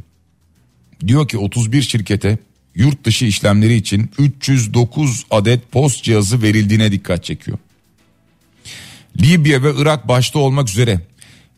Diyor 1.07 1.29
ki 1.29 1.39
31 1.39 1.83
şirkete 1.83 2.39
yurt 2.77 3.05
dışı 3.05 3.25
işlemleri 3.25 3.75
için 3.75 4.11
309 4.19 5.25
adet 5.31 5.73
post 5.73 6.05
cihazı 6.05 6.43
verildiğine 6.43 6.93
dikkat 6.93 7.25
çekiyor. 7.25 7.59
Libya 9.21 9.63
ve 9.63 9.73
Irak 9.77 10.09
başta 10.09 10.39
olmak 10.39 10.69
üzere 10.69 11.01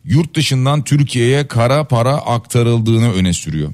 yurt 0.05 0.35
dışından 0.35 0.83
Türkiye'ye 0.83 1.47
kara 1.47 1.83
para 1.83 2.15
aktarıldığını 2.15 3.13
öne 3.13 3.33
sürüyor. 3.33 3.73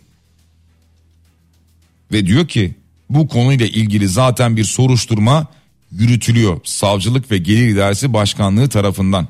Ve 2.12 2.26
diyor 2.26 2.48
ki 2.48 2.76
bu 3.10 3.28
konuyla 3.28 3.66
ilgili 3.66 4.08
zaten 4.08 4.58
bir 4.58 4.64
soruşturma 4.64 5.48
yürütülüyor. 5.92 6.60
Savcılık 6.64 7.32
ve 7.32 7.38
Gelir 7.38 7.68
İdaresi 7.68 8.14
Başkanlığı 8.14 8.70
tarafından. 8.70 9.28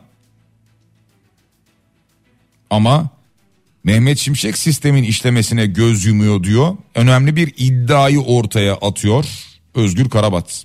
Ama 2.69 3.09
Mehmet 3.85 4.19
Şimşek 4.19 4.57
sistemin 4.57 5.03
işlemesine 5.03 5.65
göz 5.65 6.05
yumuyor 6.05 6.43
diyor. 6.43 6.77
Önemli 6.95 7.35
bir 7.35 7.53
iddiayı 7.57 8.19
ortaya 8.19 8.73
atıyor 8.75 9.25
Özgür 9.75 10.09
Karabat. 10.09 10.63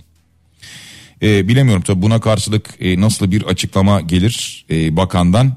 Ee, 1.23 1.49
bilemiyorum 1.49 1.83
tabi 1.83 2.03
buna 2.03 2.21
karşılık 2.21 2.69
e, 2.81 3.01
nasıl 3.01 3.31
bir 3.31 3.43
açıklama 3.43 4.01
gelir 4.01 4.67
e, 4.71 4.97
bakandan. 4.97 5.57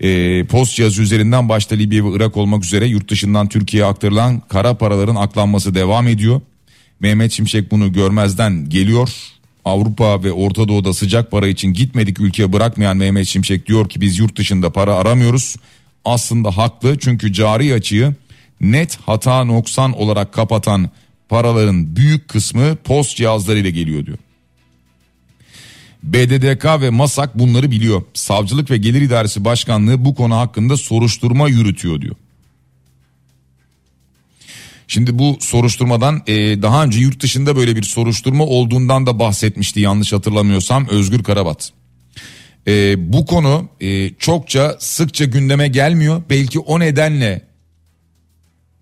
E, 0.00 0.44
post 0.44 0.76
cihazı 0.76 1.02
üzerinden 1.02 1.48
başta 1.48 1.74
Libya 1.74 2.04
ve 2.04 2.16
Irak 2.16 2.36
olmak 2.36 2.64
üzere 2.64 2.86
yurt 2.86 3.10
dışından 3.10 3.48
Türkiye'ye 3.48 3.88
aktarılan 3.88 4.42
kara 4.48 4.74
paraların 4.74 5.16
aklanması 5.16 5.74
devam 5.74 6.08
ediyor. 6.08 6.40
Mehmet 7.00 7.32
Şimşek 7.32 7.70
bunu 7.70 7.92
görmezden 7.92 8.68
geliyor. 8.68 9.10
Avrupa 9.64 10.22
ve 10.22 10.32
Orta 10.32 10.68
Doğu'da 10.68 10.92
sıcak 10.92 11.30
para 11.30 11.48
için 11.48 11.72
gitmedik 11.72 12.20
ülkeye 12.20 12.52
bırakmayan 12.52 12.96
Mehmet 12.96 13.26
Şimşek 13.26 13.66
diyor 13.66 13.88
ki 13.88 14.00
biz 14.00 14.18
yurt 14.18 14.36
dışında 14.36 14.70
para 14.70 14.94
aramıyoruz. 14.94 15.56
Aslında 16.04 16.56
haklı 16.56 16.98
çünkü 16.98 17.32
cari 17.32 17.74
açığı 17.74 18.14
net 18.60 18.98
hata 19.06 19.44
noksan 19.44 19.92
olarak 19.92 20.32
kapatan 20.32 20.90
paraların 21.28 21.96
büyük 21.96 22.28
kısmı 22.28 22.76
post 22.76 23.16
cihazlarıyla 23.16 23.70
geliyor 23.70 24.06
diyor. 24.06 24.18
BDDK 26.02 26.64
ve 26.64 26.90
MASAK 26.90 27.38
bunları 27.38 27.70
biliyor. 27.70 28.02
Savcılık 28.14 28.70
ve 28.70 28.76
Gelir 28.76 29.02
İdaresi 29.02 29.44
Başkanlığı 29.44 30.04
bu 30.04 30.14
konu 30.14 30.36
hakkında 30.36 30.76
soruşturma 30.76 31.48
yürütüyor 31.48 32.00
diyor. 32.00 32.16
Şimdi 34.88 35.18
bu 35.18 35.36
soruşturmadan 35.40 36.22
e, 36.26 36.62
daha 36.62 36.84
önce 36.84 37.00
yurt 37.00 37.22
dışında 37.22 37.56
böyle 37.56 37.76
bir 37.76 37.82
soruşturma 37.82 38.44
olduğundan 38.44 39.06
da 39.06 39.18
bahsetmişti 39.18 39.80
yanlış 39.80 40.12
hatırlamıyorsam 40.12 40.88
Özgür 40.88 41.22
Karabat. 41.22 41.72
E, 42.68 42.94
bu 43.12 43.26
konu 43.26 43.68
e, 43.80 44.14
çokça 44.14 44.76
sıkça 44.78 45.24
gündeme 45.24 45.68
gelmiyor. 45.68 46.22
Belki 46.30 46.58
o 46.58 46.80
nedenle 46.80 47.42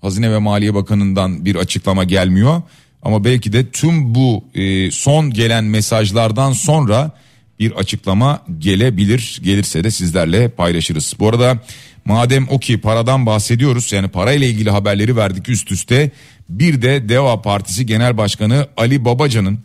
Hazine 0.00 0.32
ve 0.32 0.38
Maliye 0.38 0.74
Bakanı'ndan 0.74 1.44
bir 1.44 1.56
açıklama 1.56 2.04
gelmiyor. 2.04 2.62
Ama 3.02 3.24
belki 3.24 3.52
de 3.52 3.70
tüm 3.70 4.14
bu 4.14 4.44
e, 4.54 4.90
son 4.90 5.30
gelen 5.30 5.64
mesajlardan 5.64 6.52
sonra 6.52 7.10
bir 7.58 7.72
açıklama 7.72 8.44
gelebilir. 8.58 9.40
Gelirse 9.42 9.84
de 9.84 9.90
sizlerle 9.90 10.48
paylaşırız. 10.48 11.14
Bu 11.18 11.28
arada 11.28 11.58
madem 12.04 12.46
o 12.50 12.58
ki 12.58 12.80
paradan 12.80 13.26
bahsediyoruz 13.26 13.92
yani 13.92 14.08
parayla 14.08 14.46
ilgili 14.46 14.70
haberleri 14.70 15.16
verdik 15.16 15.48
üst 15.48 15.72
üste. 15.72 16.10
Bir 16.48 16.82
de 16.82 17.08
Deva 17.08 17.42
Partisi 17.42 17.86
Genel 17.86 18.16
Başkanı 18.16 18.68
Ali 18.76 19.04
Babacan'ın 19.04 19.58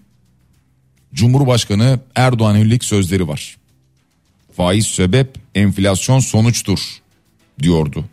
Cumhurbaşkanı 1.13 1.99
yönelik 2.17 2.83
sözleri 2.83 3.27
var. 3.27 3.57
Faiz 4.57 4.87
sebep, 4.87 5.35
enflasyon 5.55 6.19
sonuçtur 6.19 6.79
diyordu. 7.59 8.05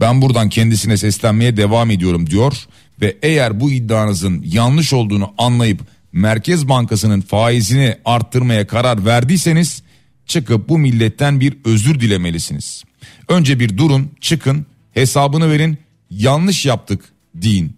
Ben 0.00 0.22
buradan 0.22 0.48
kendisine 0.48 0.96
seslenmeye 0.96 1.56
devam 1.56 1.90
ediyorum 1.90 2.30
diyor 2.30 2.66
ve 3.00 3.16
eğer 3.22 3.60
bu 3.60 3.70
iddianızın 3.70 4.42
yanlış 4.46 4.92
olduğunu 4.92 5.32
anlayıp 5.38 5.80
Merkez 6.12 6.68
Bankası'nın 6.68 7.20
faizini 7.20 7.96
arttırmaya 8.04 8.66
karar 8.66 9.04
verdiyseniz 9.04 9.82
çıkıp 10.26 10.68
bu 10.68 10.78
milletten 10.78 11.40
bir 11.40 11.56
özür 11.64 12.00
dilemelisiniz. 12.00 12.84
Önce 13.28 13.60
bir 13.60 13.76
durun, 13.76 14.10
çıkın, 14.20 14.66
hesabını 14.94 15.50
verin, 15.50 15.78
yanlış 16.10 16.66
yaptık 16.66 17.04
deyin 17.34 17.72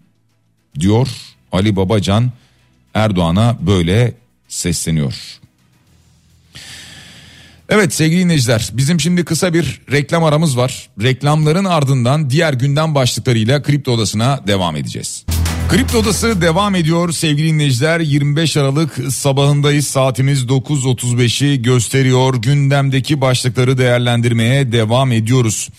diyor 0.79 1.07
Ali 1.51 1.75
Babacan 1.75 2.31
Erdoğan'a 2.93 3.57
böyle 3.61 4.13
sesleniyor. 4.47 5.42
Evet 7.69 7.93
sevgili 7.93 8.19
dinleyiciler 8.19 8.69
bizim 8.73 8.99
şimdi 8.99 9.25
kısa 9.25 9.53
bir 9.53 9.81
reklam 9.91 10.23
aramız 10.23 10.57
var. 10.57 10.89
Reklamların 11.01 11.65
ardından 11.65 12.29
diğer 12.29 12.53
gündem 12.53 12.95
başlıklarıyla 12.95 13.61
Kripto 13.61 13.91
Odası'na 13.91 14.39
devam 14.47 14.75
edeceğiz. 14.75 15.25
Kripto 15.69 15.97
Odası 15.97 16.41
devam 16.41 16.75
ediyor 16.75 17.11
sevgili 17.11 17.47
dinleyiciler. 17.47 17.99
25 17.99 18.57
Aralık 18.57 19.13
sabahındayız. 19.13 19.87
Saatimiz 19.87 20.43
9.35'i 20.43 21.61
gösteriyor. 21.61 22.35
Gündemdeki 22.35 23.21
başlıkları 23.21 23.77
değerlendirmeye 23.77 24.71
devam 24.71 25.11
ediyoruz. 25.11 25.69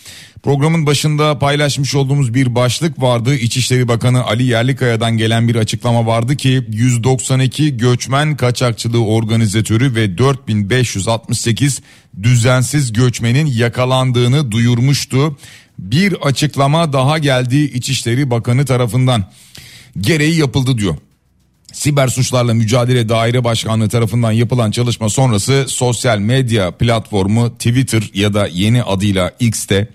Programın 0.45 0.85
başında 0.85 1.39
paylaşmış 1.39 1.95
olduğumuz 1.95 2.33
bir 2.33 2.55
başlık 2.55 3.01
vardı. 3.01 3.35
İçişleri 3.35 3.87
Bakanı 3.87 4.23
Ali 4.23 4.43
Yerlikaya'dan 4.43 5.17
gelen 5.17 5.47
bir 5.47 5.55
açıklama 5.55 6.05
vardı 6.05 6.35
ki 6.35 6.65
192 6.71 7.77
göçmen 7.77 8.37
kaçakçılığı 8.37 9.05
organizatörü 9.05 9.95
ve 9.95 10.17
4568 10.17 11.81
düzensiz 12.23 12.93
göçmenin 12.93 13.45
yakalandığını 13.45 14.51
duyurmuştu. 14.51 15.37
Bir 15.79 16.13
açıklama 16.13 16.93
daha 16.93 17.17
geldi 17.17 17.57
İçişleri 17.57 18.31
Bakanı 18.31 18.65
tarafından. 18.65 19.25
Gereği 19.97 20.35
yapıldı 20.35 20.77
diyor. 20.77 20.95
Siber 21.73 22.07
suçlarla 22.07 22.53
mücadele 22.53 23.09
daire 23.09 23.43
başkanlığı 23.43 23.89
tarafından 23.89 24.31
yapılan 24.31 24.71
çalışma 24.71 25.09
sonrası 25.09 25.65
sosyal 25.67 26.19
medya 26.19 26.71
platformu 26.71 27.53
Twitter 27.53 28.03
ya 28.13 28.33
da 28.33 28.47
yeni 28.47 28.83
adıyla 28.83 29.31
X'te 29.39 29.87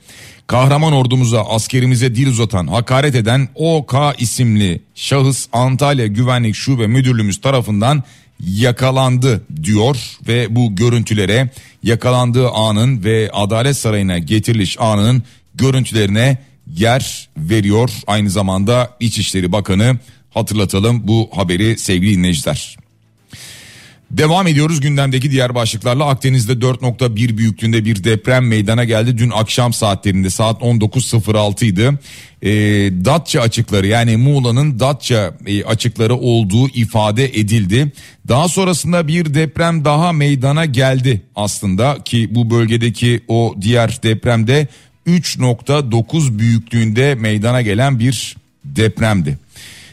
kahraman 0.50 0.92
ordumuza 0.92 1.40
askerimize 1.40 2.14
dil 2.14 2.26
uzatan 2.26 2.66
hakaret 2.66 3.14
eden 3.14 3.48
OK 3.54 4.14
isimli 4.18 4.80
şahıs 4.94 5.46
Antalya 5.52 6.06
Güvenlik 6.06 6.54
Şube 6.54 6.86
Müdürlüğümüz 6.86 7.40
tarafından 7.40 8.02
yakalandı 8.40 9.44
diyor 9.62 9.96
ve 10.28 10.56
bu 10.56 10.76
görüntülere 10.76 11.50
yakalandığı 11.82 12.48
anın 12.50 13.04
ve 13.04 13.30
Adalet 13.32 13.76
Sarayı'na 13.76 14.18
getiriliş 14.18 14.80
anının 14.80 15.22
görüntülerine 15.54 16.38
yer 16.76 17.28
veriyor. 17.36 17.90
Aynı 18.06 18.30
zamanda 18.30 18.96
İçişleri 19.00 19.52
Bakanı 19.52 19.98
hatırlatalım 20.30 21.08
bu 21.08 21.30
haberi 21.34 21.78
sevgili 21.78 22.16
dinleyiciler. 22.16 22.79
Devam 24.10 24.46
ediyoruz 24.46 24.80
gündemdeki 24.80 25.30
diğer 25.30 25.54
başlıklarla 25.54 26.06
Akdeniz'de 26.06 26.52
4.1 26.52 27.36
büyüklüğünde 27.36 27.84
bir 27.84 28.04
deprem 28.04 28.48
meydana 28.48 28.84
geldi. 28.84 29.18
Dün 29.18 29.30
akşam 29.30 29.72
saatlerinde 29.72 30.30
saat 30.30 30.62
19.06 30.62 31.64
idi. 31.64 31.90
E, 32.42 32.50
Datça 33.04 33.40
açıkları 33.40 33.86
yani 33.86 34.16
Muğla'nın 34.16 34.80
Datça 34.80 35.34
e, 35.46 35.64
açıkları 35.64 36.14
olduğu 36.14 36.68
ifade 36.68 37.24
edildi. 37.24 37.92
Daha 38.28 38.48
sonrasında 38.48 39.08
bir 39.08 39.34
deprem 39.34 39.84
daha 39.84 40.12
meydana 40.12 40.64
geldi 40.64 41.22
aslında 41.36 41.98
ki 42.04 42.28
bu 42.30 42.50
bölgedeki 42.50 43.20
o 43.28 43.54
diğer 43.60 44.02
depremde 44.02 44.68
3.9 45.06 46.38
büyüklüğünde 46.38 47.14
meydana 47.14 47.62
gelen 47.62 47.98
bir 47.98 48.36
depremdi. 48.64 49.38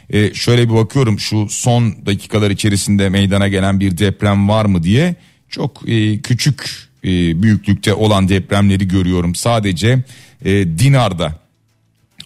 E, 0.10 0.34
şöyle 0.34 0.70
bir 0.70 0.74
bakıyorum 0.74 1.20
şu 1.20 1.48
son 1.50 2.06
dakikalar 2.06 2.52
içerisinde 2.52 3.10
meydana 3.10 3.48
gelen 3.48 3.80
bir 3.80 3.98
deprem 3.98 4.50
var 4.50 4.66
mı 4.66 4.84
diye 4.84 5.16
çok 5.50 5.90
e, 5.90 6.22
küçük 6.22 6.88
e, 7.04 7.42
büyüklükte 7.44 7.94
olan 7.94 8.30
depremleri 8.30 8.88
görüyorum. 8.88 9.36
Sadece 9.36 10.04
e, 10.46 10.52
Dinar'da 10.80 11.48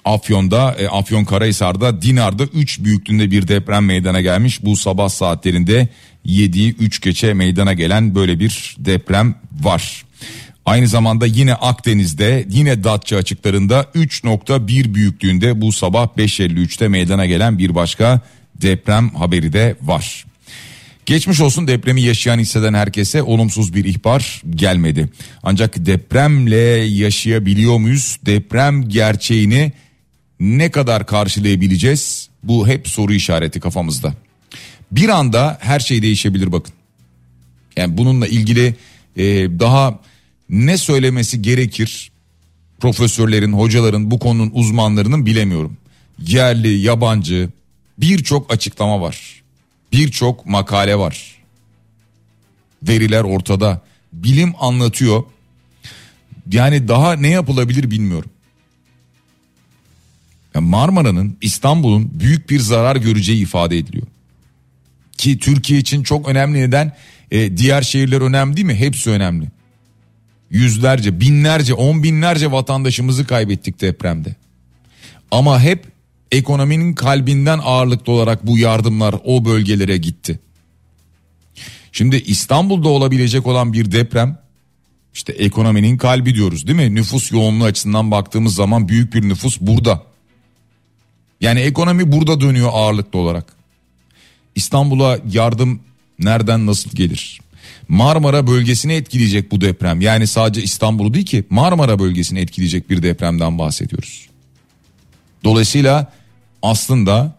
Afyon'da, 0.06 0.76
e, 0.80 0.88
Afyon 0.88 1.26
Karahisar'da, 1.26 2.02
Dinar'da 2.02 2.44
3 2.44 2.80
büyüklüğünde 2.80 3.32
bir 3.32 3.48
deprem 3.48 3.86
meydana 3.86 4.22
gelmiş. 4.22 4.64
Bu 4.64 4.76
sabah 4.76 5.10
saatlerinde 5.10 5.88
7'yi 6.26 6.76
3 6.76 7.02
geçe 7.02 7.34
meydana 7.34 7.74
gelen 7.74 8.16
böyle 8.16 8.40
bir 8.40 8.76
deprem 8.80 9.36
var. 9.62 10.06
Aynı 10.66 10.88
zamanda 10.88 11.26
yine 11.26 11.54
Akdeniz'de 11.54 12.46
yine 12.50 12.84
Datça 12.84 13.18
açıklarında 13.18 13.82
3.1 13.96 14.94
büyüklüğünde 14.94 15.62
bu 15.62 15.72
sabah 15.72 16.08
5.53'te 16.18 16.88
meydana 16.88 17.26
gelen 17.26 17.58
bir 17.58 17.76
başka 17.76 18.22
deprem 18.62 19.10
haberi 19.10 19.54
de 19.54 19.76
var. 19.82 20.26
Geçmiş 21.06 21.42
olsun 21.42 21.68
depremi 21.68 22.02
yaşayan 22.02 22.40
hisseden 22.40 22.74
herkese 22.74 23.24
olumsuz 23.24 23.74
bir 23.74 23.86
ihbar 23.86 24.42
gelmedi. 24.50 25.10
Ancak 25.44 25.86
depremle 25.86 26.58
yaşayabiliyor 26.86 27.78
muyuz? 27.78 28.18
Deprem 28.26 28.90
gerçeğini 28.90 29.72
ne 30.40 30.72
kadar 30.72 31.06
karşılayabileceğiz? 31.06 32.30
Bu 32.44 32.68
hep 32.68 32.88
soru 32.88 33.14
işareti 33.14 33.60
kafamızda. 33.60 34.14
Bir 34.92 35.10
anda 35.10 35.58
her 35.62 35.80
şey 35.80 36.02
değişebilir 36.02 36.52
bakın. 36.52 36.74
Yani 37.78 37.98
bununla 37.98 38.28
ilgili 38.28 38.76
e, 39.18 39.24
daha 39.60 40.00
ne 40.52 40.78
söylemesi 40.78 41.42
gerekir 41.42 42.12
profesörlerin, 42.80 43.54
hocaların, 43.54 44.12
bu 44.12 44.20
konunun 44.20 44.52
uzmanlarının 44.54 45.26
bilemiyorum. 45.26 45.78
Yerli, 46.28 46.78
yabancı 46.80 47.50
birçok 47.98 48.54
açıklama 48.54 49.02
var. 49.02 49.42
Birçok 49.92 50.46
makale 50.46 50.98
var. 50.98 51.36
Veriler 52.84 53.24
ortada. 53.24 53.82
Bilim 54.14 54.54
anlatıyor. 54.60 55.24
Yani 56.52 56.88
daha 56.88 57.14
ne 57.14 57.30
yapılabilir 57.30 57.92
bilmiyorum. 57.92 58.30
Marmara'nın, 60.60 61.38
İstanbul'un 61.42 62.12
büyük 62.20 62.50
bir 62.50 62.60
zarar 62.60 62.96
göreceği 62.96 63.42
ifade 63.42 63.78
ediliyor. 63.78 64.08
Ki 65.18 65.40
Türkiye 65.40 65.80
için 65.80 66.04
çok 66.04 66.28
önemli 66.28 66.60
neden? 66.60 66.98
E, 67.32 67.58
diğer 67.58 67.82
şehirler 67.82 68.22
önemli 68.22 68.56
değil 68.56 68.68
mi? 68.68 68.76
Hepsi 68.76 69.10
önemli 69.10 69.48
yüzlerce, 70.52 71.20
binlerce, 71.20 71.74
on 71.74 72.04
binlerce 72.04 72.52
vatandaşımızı 72.52 73.28
kaybettik 73.28 73.82
depremde. 73.82 74.36
Ama 75.32 75.62
hep 75.62 75.86
ekonominin 76.32 76.94
kalbinden 76.94 77.60
ağırlıklı 77.64 78.14
olarak 78.14 78.48
bu 78.48 78.58
yardımlar 78.58 79.16
o 79.24 79.46
bölgelere 79.46 79.98
gitti. 79.98 80.40
Şimdi 81.92 82.16
İstanbul'da 82.16 82.90
olabilecek 82.90 83.48
olan 83.48 83.74
bir 83.74 83.92
deprem 83.92 84.38
işte 85.14 85.34
ekonominin 85.34 85.98
kalbi 85.98 86.36
diyoruz 86.36 86.68
değil 86.68 86.78
mi? 86.78 86.96
Nüfus 86.96 87.32
yoğunluğu 87.32 87.64
açısından 87.64 88.12
baktığımız 88.12 88.56
zaman 88.56 88.88
büyük 88.88 89.14
bir 89.14 89.30
nüfus 89.30 89.62
burada. 89.62 90.04
Yani 91.42 91.60
ekonomi 91.60 92.12
burada 92.12 92.42
dönüyor 92.42 92.70
ağırlıklı 92.74 93.20
olarak. 93.20 93.46
İstanbul'a 94.56 95.20
yardım 95.32 95.82
nereden 96.20 96.66
nasıl 96.66 96.90
gelir? 96.92 97.41
Marmara 97.92 98.48
bölgesini 98.48 98.94
etkileyecek 98.94 99.52
bu 99.52 99.62
deprem. 99.62 100.02
Yani 100.02 100.28
sadece 100.28 100.64
İstanbul'u 100.64 101.14
değil 101.14 101.26
ki 101.26 101.44
Marmara 101.50 102.00
bölgesini 102.00 102.40
etkileyecek 102.40 102.90
bir 102.90 103.04
depremden 103.04 103.60
bahsediyoruz. 103.60 104.28
Dolayısıyla 105.44 106.12
aslında 106.62 107.36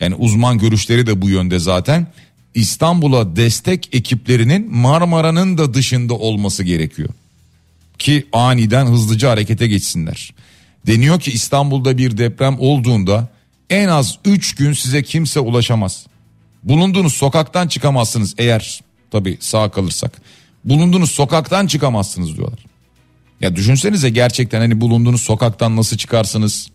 yani 0.00 0.14
uzman 0.14 0.58
görüşleri 0.58 1.06
de 1.06 1.22
bu 1.22 1.28
yönde 1.28 1.58
zaten. 1.58 2.06
İstanbul'a 2.54 3.36
destek 3.36 3.94
ekiplerinin 3.94 4.74
Marmara'nın 4.74 5.58
da 5.58 5.74
dışında 5.74 6.14
olması 6.14 6.64
gerekiyor. 6.64 7.08
Ki 7.98 8.26
aniden 8.32 8.86
hızlıca 8.86 9.30
harekete 9.30 9.66
geçsinler. 9.66 10.34
Deniyor 10.86 11.20
ki 11.20 11.30
İstanbul'da 11.30 11.98
bir 11.98 12.18
deprem 12.18 12.56
olduğunda 12.58 13.28
en 13.70 13.88
az 13.88 14.18
3 14.24 14.54
gün 14.54 14.72
size 14.72 15.02
kimse 15.02 15.40
ulaşamaz. 15.40 16.06
Bulunduğunuz 16.62 17.14
sokaktan 17.14 17.68
çıkamazsınız 17.68 18.34
eğer 18.38 18.82
Tabii 19.12 19.36
sağ 19.40 19.68
kalırsak. 19.70 20.22
Bulunduğunuz 20.64 21.10
sokaktan 21.10 21.66
çıkamazsınız 21.66 22.36
diyorlar. 22.36 22.58
Ya 23.40 23.56
düşünsenize 23.56 24.10
gerçekten 24.10 24.60
hani 24.60 24.80
bulunduğunuz 24.80 25.20
sokaktan 25.20 25.76
nasıl 25.76 25.96
çıkarsınız? 25.96 26.68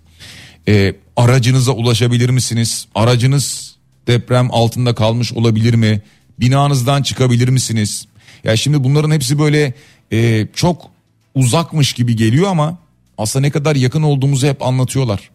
Ee, 0.67 0.95
aracınıza 1.15 1.71
ulaşabilir 1.71 2.30
misiniz? 2.30 2.88
Aracınız 2.95 3.76
deprem 4.08 4.52
altında 4.52 4.95
kalmış 4.95 5.34
olabilir 5.34 5.73
mi? 5.73 6.02
Binanızdan 6.39 7.04
çıkabilir 7.04 7.50
misiniz? 7.50 8.08
Ya 8.43 8.58
şimdi 8.58 8.84
bunların 8.84 9.12
hepsi 9.12 9.39
böyle 9.39 9.73
e, 10.12 10.47
çok 10.54 10.89
uzakmış 11.36 11.93
gibi 11.93 12.15
geliyor 12.15 12.47
ama 12.47 12.78
aslında 13.17 13.45
ne 13.45 13.52
kadar 13.52 13.76
yakın 13.76 14.04
olduğumuzu 14.04 14.47
hep 14.47 14.62
anlatıyorlar. 14.62 15.30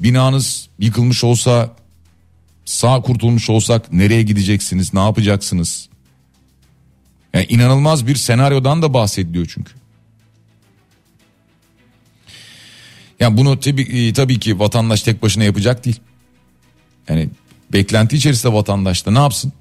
Binanız 0.00 0.68
yıkılmış 0.78 1.24
olsa 1.24 1.76
sağ 2.66 3.00
kurtulmuş 3.00 3.50
olsak 3.50 3.92
nereye 3.92 4.22
gideceksiniz 4.22 4.94
ne 4.94 5.00
yapacaksınız? 5.00 5.88
Yani 7.34 7.46
inanılmaz 7.48 8.06
bir 8.06 8.16
senaryodan 8.16 8.82
da 8.82 8.94
bahsediliyor 8.94 9.46
çünkü. 9.54 9.72
Yani 13.20 13.36
bunu 13.36 13.60
tabii, 13.60 13.82
e, 13.82 14.12
tabii 14.12 14.38
ki 14.38 14.58
vatandaş 14.58 15.02
tek 15.02 15.22
başına 15.22 15.44
yapacak 15.44 15.84
değil. 15.84 16.00
Yani 17.08 17.28
beklenti 17.72 18.16
içerisinde 18.16 18.52
vatandaş 18.52 19.06
da 19.06 19.10
ne 19.10 19.18
yapsın? 19.18 19.52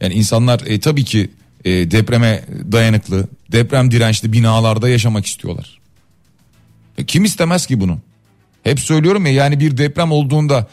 Yani 0.00 0.14
insanlar 0.14 0.60
e, 0.66 0.80
tabii 0.80 1.04
ki 1.04 1.30
e, 1.64 1.70
depreme 1.70 2.44
dayanıklı, 2.72 3.28
deprem 3.52 3.90
dirençli 3.90 4.32
binalarda 4.32 4.88
yaşamak 4.88 5.26
istiyorlar. 5.26 5.80
E, 6.98 7.04
kim 7.04 7.24
istemez 7.24 7.66
ki 7.66 7.80
bunu? 7.80 7.98
Hep 8.62 8.80
söylüyorum 8.80 9.26
ya 9.26 9.32
yani 9.32 9.60
bir 9.60 9.76
deprem 9.76 10.12
olduğunda 10.12 10.66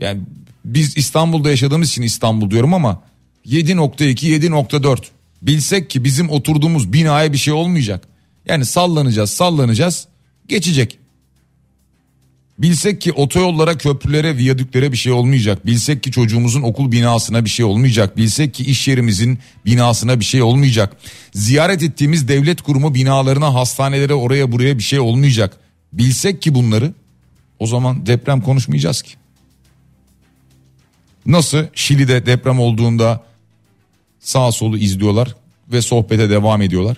yani 0.00 0.20
biz 0.64 0.96
İstanbul'da 0.96 1.50
yaşadığımız 1.50 1.88
için 1.88 2.02
İstanbul 2.02 2.50
diyorum 2.50 2.74
ama 2.74 3.02
7.2 3.46 4.06
7.4 4.06 4.98
bilsek 5.42 5.90
ki 5.90 6.04
bizim 6.04 6.30
oturduğumuz 6.30 6.92
binaya 6.92 7.32
bir 7.32 7.38
şey 7.38 7.54
olmayacak. 7.54 8.08
Yani 8.46 8.66
sallanacağız 8.66 9.30
sallanacağız 9.30 10.06
geçecek. 10.48 10.98
Bilsek 12.58 13.00
ki 13.00 13.12
otoyollara, 13.12 13.78
köprülere, 13.78 14.36
viyadüklere 14.36 14.92
bir 14.92 14.96
şey 14.96 15.12
olmayacak. 15.12 15.66
Bilsek 15.66 16.02
ki 16.02 16.12
çocuğumuzun 16.12 16.62
okul 16.62 16.92
binasına 16.92 17.44
bir 17.44 17.50
şey 17.50 17.64
olmayacak. 17.64 18.16
Bilsek 18.16 18.54
ki 18.54 18.64
iş 18.64 18.88
yerimizin 18.88 19.38
binasına 19.66 20.20
bir 20.20 20.24
şey 20.24 20.42
olmayacak. 20.42 20.96
Ziyaret 21.34 21.82
ettiğimiz 21.82 22.28
devlet 22.28 22.62
kurumu 22.62 22.94
binalarına, 22.94 23.54
hastanelere, 23.54 24.14
oraya 24.14 24.52
buraya 24.52 24.78
bir 24.78 24.82
şey 24.82 25.00
olmayacak. 25.00 25.56
Bilsek 25.92 26.42
ki 26.42 26.54
bunları 26.54 26.92
o 27.58 27.66
zaman 27.66 28.06
deprem 28.06 28.40
konuşmayacağız 28.40 29.02
ki. 29.02 29.21
Nasıl 31.26 31.66
Şili'de 31.74 32.26
deprem 32.26 32.60
olduğunda 32.60 33.22
sağ 34.20 34.52
solu 34.52 34.78
izliyorlar 34.78 35.34
ve 35.72 35.82
sohbete 35.82 36.30
devam 36.30 36.62
ediyorlar. 36.62 36.96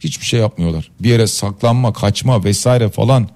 Hiçbir 0.00 0.26
şey 0.26 0.40
yapmıyorlar. 0.40 0.90
Bir 1.00 1.08
yere 1.08 1.26
saklanma, 1.26 1.92
kaçma 1.92 2.44
vesaire 2.44 2.90
falan. 2.90 3.28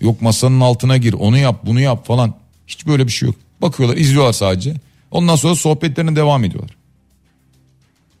Yok 0.00 0.22
masanın 0.22 0.60
altına 0.60 0.96
gir, 0.96 1.12
onu 1.12 1.38
yap, 1.38 1.60
bunu 1.66 1.80
yap 1.80 2.06
falan. 2.06 2.34
Hiç 2.66 2.86
böyle 2.86 3.06
bir 3.06 3.12
şey 3.12 3.26
yok. 3.26 3.36
Bakıyorlar, 3.62 3.96
izliyorlar 3.96 4.32
sadece. 4.32 4.74
Ondan 5.10 5.36
sonra 5.36 5.54
sohbetlerine 5.54 6.16
devam 6.16 6.44
ediyorlar. 6.44 6.76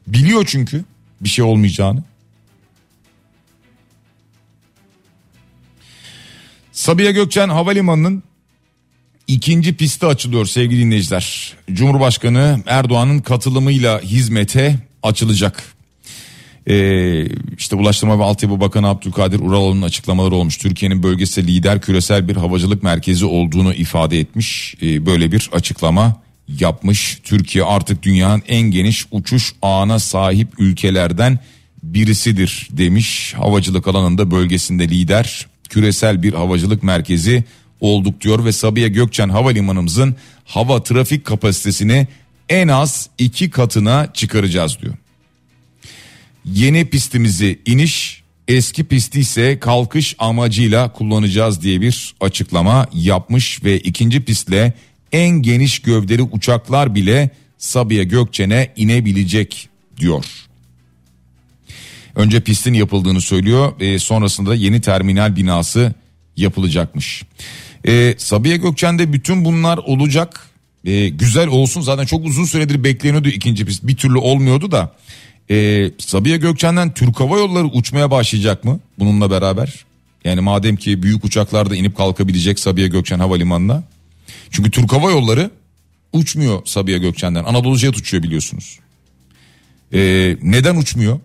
Biliyor 0.06 0.44
çünkü 0.48 0.84
bir 1.20 1.28
şey 1.28 1.44
olmayacağını. 1.44 2.02
Sabiha 6.72 7.10
Gökçen 7.10 7.48
Havalimanı'nın 7.48 8.22
ikinci 9.26 9.76
pisti 9.76 10.06
açılıyor 10.06 10.46
sevgili 10.46 10.80
dinleyiciler. 10.80 11.54
Cumhurbaşkanı 11.72 12.62
Erdoğan'ın 12.66 13.18
katılımıyla 13.18 14.00
hizmete 14.00 14.76
açılacak. 15.02 15.64
Ee, 16.66 17.26
işte 17.58 17.76
Ulaştırma 17.76 18.18
ve 18.18 18.24
Altyapı 18.24 18.60
Bakanı 18.60 18.88
Abdülkadir 18.88 19.40
Uraloğlu'nun 19.40 19.82
açıklamaları 19.82 20.34
olmuş. 20.34 20.56
Türkiye'nin 20.56 21.02
bölgesel 21.02 21.46
lider 21.46 21.80
küresel 21.80 22.28
bir 22.28 22.36
havacılık 22.36 22.82
merkezi 22.82 23.24
olduğunu 23.24 23.74
ifade 23.74 24.20
etmiş. 24.20 24.74
Ee, 24.82 25.06
böyle 25.06 25.32
bir 25.32 25.50
açıklama 25.52 26.22
yapmış. 26.48 27.18
Türkiye 27.24 27.64
artık 27.64 28.02
dünyanın 28.02 28.42
en 28.48 28.70
geniş 28.70 29.06
uçuş 29.10 29.52
ağına 29.62 29.98
sahip 29.98 30.48
ülkelerden 30.58 31.38
birisidir 31.82 32.68
demiş. 32.70 33.34
Havacılık 33.36 33.88
alanında 33.88 34.30
bölgesinde 34.30 34.88
lider, 34.88 35.46
küresel 35.68 36.22
bir 36.22 36.32
havacılık 36.32 36.82
merkezi 36.82 37.44
olduk 37.82 38.20
diyor 38.20 38.44
ve 38.44 38.52
Sabiha 38.52 38.88
Gökçen 38.88 39.28
Havalimanımızın 39.28 40.16
hava 40.44 40.82
trafik 40.82 41.24
kapasitesini 41.24 42.06
en 42.48 42.68
az 42.68 43.08
iki 43.18 43.50
katına 43.50 44.12
çıkaracağız 44.14 44.78
diyor. 44.82 44.94
Yeni 46.44 46.84
pistimizi 46.84 47.58
iniş, 47.66 48.22
eski 48.48 48.84
pisti 48.84 49.20
ise 49.20 49.58
kalkış 49.58 50.16
amacıyla 50.18 50.92
kullanacağız 50.92 51.62
diye 51.62 51.80
bir 51.80 52.14
açıklama 52.20 52.86
yapmış 52.94 53.64
ve 53.64 53.78
ikinci 53.78 54.24
pistle 54.24 54.72
en 55.12 55.28
geniş 55.28 55.78
gövdeli 55.78 56.22
uçaklar 56.22 56.94
bile 56.94 57.30
Sabiha 57.58 58.02
Gökçen'e 58.02 58.72
inebilecek 58.76 59.68
diyor. 59.96 60.24
Önce 62.14 62.40
pistin 62.40 62.74
yapıldığını 62.74 63.20
söylüyor. 63.20 63.80
E, 63.80 63.98
sonrasında 63.98 64.54
yeni 64.54 64.80
terminal 64.80 65.36
binası 65.36 65.94
yapılacakmış. 66.36 67.22
E, 67.86 68.14
Sabiha 68.18 68.56
Gökçen'de 68.56 69.12
bütün 69.12 69.44
bunlar 69.44 69.78
olacak. 69.78 70.48
E, 70.84 71.08
güzel 71.08 71.48
olsun 71.48 71.80
zaten 71.80 72.04
çok 72.04 72.26
uzun 72.26 72.44
süredir 72.44 72.84
bekleniyordu 72.84 73.28
ikinci 73.28 73.64
pist. 73.64 73.86
Bir 73.86 73.96
türlü 73.96 74.18
olmuyordu 74.18 74.70
da. 74.70 74.94
E, 75.50 75.90
Sabiha 75.98 76.36
Gökçen'den 76.36 76.94
Türk 76.94 77.20
Hava 77.20 77.38
Yolları 77.38 77.64
uçmaya 77.66 78.10
başlayacak 78.10 78.64
mı 78.64 78.80
bununla 78.98 79.30
beraber? 79.30 79.84
Yani 80.24 80.40
madem 80.40 80.76
ki 80.76 81.02
büyük 81.02 81.24
uçaklarda 81.24 81.76
inip 81.76 81.96
kalkabilecek 81.96 82.58
Sabiha 82.58 82.86
Gökçen 82.86 83.18
Havalimanı'na. 83.18 83.82
Çünkü 84.50 84.70
Türk 84.70 84.92
Hava 84.92 85.10
Yolları 85.10 85.50
uçmuyor 86.12 86.62
Sabiha 86.64 86.98
Gökçen'den. 86.98 87.44
Anadolu 87.44 87.76
Jet 87.76 87.96
uçuyor 87.96 88.22
biliyorsunuz. 88.22 88.78
E, 89.94 90.00
neden 90.42 90.76
uçmuyor? 90.76 91.20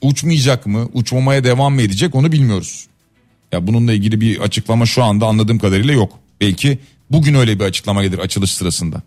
Uçmayacak 0.00 0.66
mı? 0.66 0.88
Uçmamaya 0.92 1.44
devam 1.44 1.74
mı 1.74 1.82
edecek 1.82 2.14
onu 2.14 2.32
bilmiyoruz. 2.32 2.86
Ya 3.52 3.66
bununla 3.66 3.92
ilgili 3.92 4.20
bir 4.20 4.40
açıklama 4.40 4.86
şu 4.86 5.04
anda 5.04 5.26
anladığım 5.26 5.58
kadarıyla 5.58 5.94
yok. 5.94 6.18
Belki 6.40 6.78
bugün 7.10 7.34
öyle 7.34 7.58
bir 7.60 7.64
açıklama 7.64 8.02
gelir 8.02 8.18
açılış 8.18 8.52
sırasında. 8.52 9.02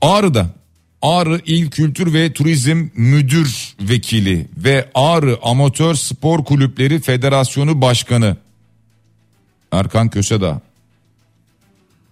Ağrı'da 0.00 0.50
Ağrı 1.02 1.40
İl 1.46 1.70
Kültür 1.70 2.14
ve 2.14 2.32
Turizm 2.32 2.88
Müdür 2.96 3.74
Vekili 3.80 4.48
ve 4.56 4.90
Ağrı 4.94 5.38
Amatör 5.42 5.94
Spor 5.94 6.44
Kulüpleri 6.44 7.00
Federasyonu 7.00 7.80
Başkanı 7.80 8.36
Erkan 9.72 10.08
Kösedağ 10.08 10.60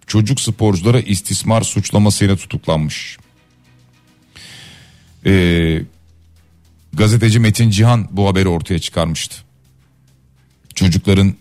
çocuk 0.07 0.41
sporculara 0.41 0.99
istismar 0.99 1.61
suçlamasıyla 1.61 2.35
tutuklanmış. 2.35 3.17
Ee, 5.25 5.81
gazeteci 6.93 7.39
Metin 7.39 7.69
Cihan 7.69 8.07
bu 8.11 8.27
haberi 8.27 8.47
ortaya 8.47 8.79
çıkarmıştı. 8.79 9.35
Çocukların 10.75 11.33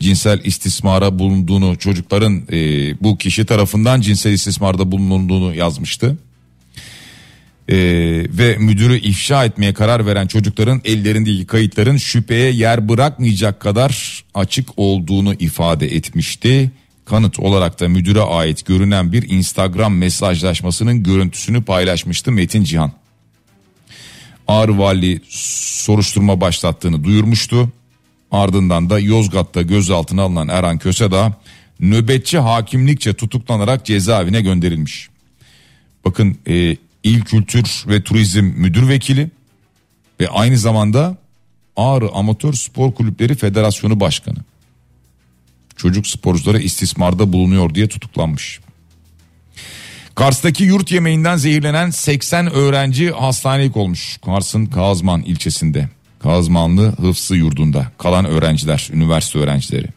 cinsel 0.00 0.40
istismara 0.44 1.18
bulunduğunu, 1.18 1.76
çocukların 1.78 2.42
e, 2.52 2.56
bu 3.00 3.18
kişi 3.18 3.44
tarafından 3.46 4.00
cinsel 4.00 4.32
istismarda 4.32 4.92
bulunduğunu 4.92 5.54
yazmıştı. 5.54 6.18
E, 7.68 7.76
ve 8.28 8.56
müdürü 8.58 8.98
ifşa 8.98 9.44
etmeye 9.44 9.74
karar 9.74 10.06
veren 10.06 10.26
çocukların 10.26 10.80
ellerindeki 10.84 11.46
kayıtların 11.46 11.96
şüpheye 11.96 12.50
yer 12.50 12.88
bırakmayacak 12.88 13.60
kadar 13.60 14.24
açık 14.34 14.68
olduğunu 14.76 15.34
ifade 15.34 15.86
etmişti. 15.86 16.70
Kanıt 17.04 17.38
olarak 17.38 17.80
da 17.80 17.88
müdüre 17.88 18.20
ait 18.20 18.66
görünen 18.66 19.12
bir 19.12 19.30
Instagram 19.30 19.96
mesajlaşmasının 19.96 21.02
görüntüsünü 21.02 21.64
paylaşmıştı 21.64 22.32
Metin 22.32 22.64
Cihan. 22.64 22.92
Ağrı 24.48 24.78
Vali 24.78 25.20
soruşturma 25.28 26.40
başlattığını 26.40 27.04
duyurmuştu. 27.04 27.72
Ardından 28.32 28.90
da 28.90 28.98
Yozgat'ta 28.98 29.62
gözaltına 29.62 30.22
alınan 30.22 30.48
Erhan 30.48 30.78
Kösedağ 30.78 31.32
nöbetçi 31.80 32.38
hakimlikçe 32.38 33.14
tutuklanarak 33.14 33.86
cezaevine 33.86 34.40
gönderilmiş. 34.40 35.08
Bakın 36.04 36.38
e, 36.46 36.76
İl 37.02 37.20
Kültür 37.20 37.84
ve 37.88 38.02
Turizm 38.02 38.44
Müdür 38.44 38.88
Vekili 38.88 39.30
ve 40.20 40.28
aynı 40.28 40.58
zamanda 40.58 41.16
Ağrı 41.76 42.10
Amatör 42.12 42.52
Spor 42.52 42.94
Kulüpleri 42.94 43.34
Federasyonu 43.34 44.00
Başkanı. 44.00 44.38
Çocuk 45.76 46.06
sporculara 46.06 46.58
istismarda 46.58 47.32
bulunuyor 47.32 47.74
diye 47.74 47.88
tutuklanmış. 47.88 48.60
Kars'taki 50.14 50.64
yurt 50.64 50.92
yemeğinden 50.92 51.36
zehirlenen 51.36 51.90
80 51.90 52.52
öğrenci 52.52 53.10
hastanelik 53.10 53.76
olmuş. 53.76 54.18
Kars'ın 54.24 54.66
Kazman 54.66 55.22
ilçesinde. 55.22 55.88
Kazmanlı 56.22 56.92
Hıfzı 56.92 57.36
Yurdu'nda 57.36 57.86
kalan 57.98 58.24
öğrenciler, 58.24 58.88
üniversite 58.92 59.38
öğrencileri. 59.38 59.88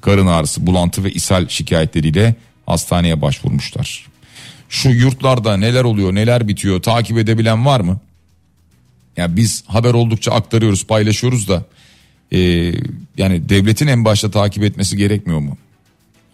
Karın 0.00 0.26
ağrısı, 0.26 0.66
bulantı 0.66 1.04
ve 1.04 1.12
ishal 1.12 1.48
şikayetleriyle 1.48 2.34
hastaneye 2.66 3.22
başvurmuşlar. 3.22 4.06
Şu 4.68 4.88
yurtlarda 4.88 5.56
neler 5.56 5.84
oluyor, 5.84 6.14
neler 6.14 6.48
bitiyor 6.48 6.82
takip 6.82 7.18
edebilen 7.18 7.66
var 7.66 7.80
mı? 7.80 8.00
Ya 9.16 9.36
biz 9.36 9.64
haber 9.66 9.94
oldukça 9.94 10.32
aktarıyoruz, 10.32 10.86
paylaşıyoruz 10.86 11.48
da 11.48 11.64
e, 12.32 12.38
yani 13.16 13.48
devletin 13.48 13.86
en 13.86 14.04
başta 14.04 14.30
takip 14.30 14.64
etmesi 14.64 14.96
gerekmiyor 14.96 15.40
mu? 15.40 15.56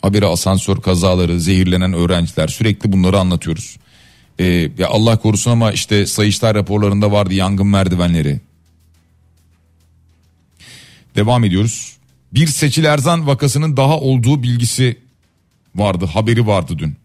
Haberi 0.03 0.26
asansör 0.26 0.76
kazaları, 0.76 1.41
zehirlenen 1.41 1.93
öğrenciler 1.93 2.49
sürekli 2.49 2.93
bunları 2.93 3.18
anlatıyoruz. 3.18 3.76
E, 4.38 4.45
ya 4.78 4.88
Allah 4.88 5.16
korusun 5.16 5.51
ama 5.51 5.72
işte 5.72 6.07
Sayıştay 6.07 6.55
raporlarında 6.55 7.12
vardı 7.12 7.34
yangın 7.34 7.66
merdivenleri. 7.66 8.41
Devam 11.20 11.44
ediyoruz. 11.44 11.96
Bir 12.32 12.46
Seçil 12.46 12.84
Erzan 12.84 13.26
vakasının 13.26 13.76
daha 13.76 14.00
olduğu 14.00 14.42
bilgisi 14.42 14.96
vardı, 15.74 16.06
haberi 16.06 16.46
vardı 16.46 16.78
dün. 16.78 16.96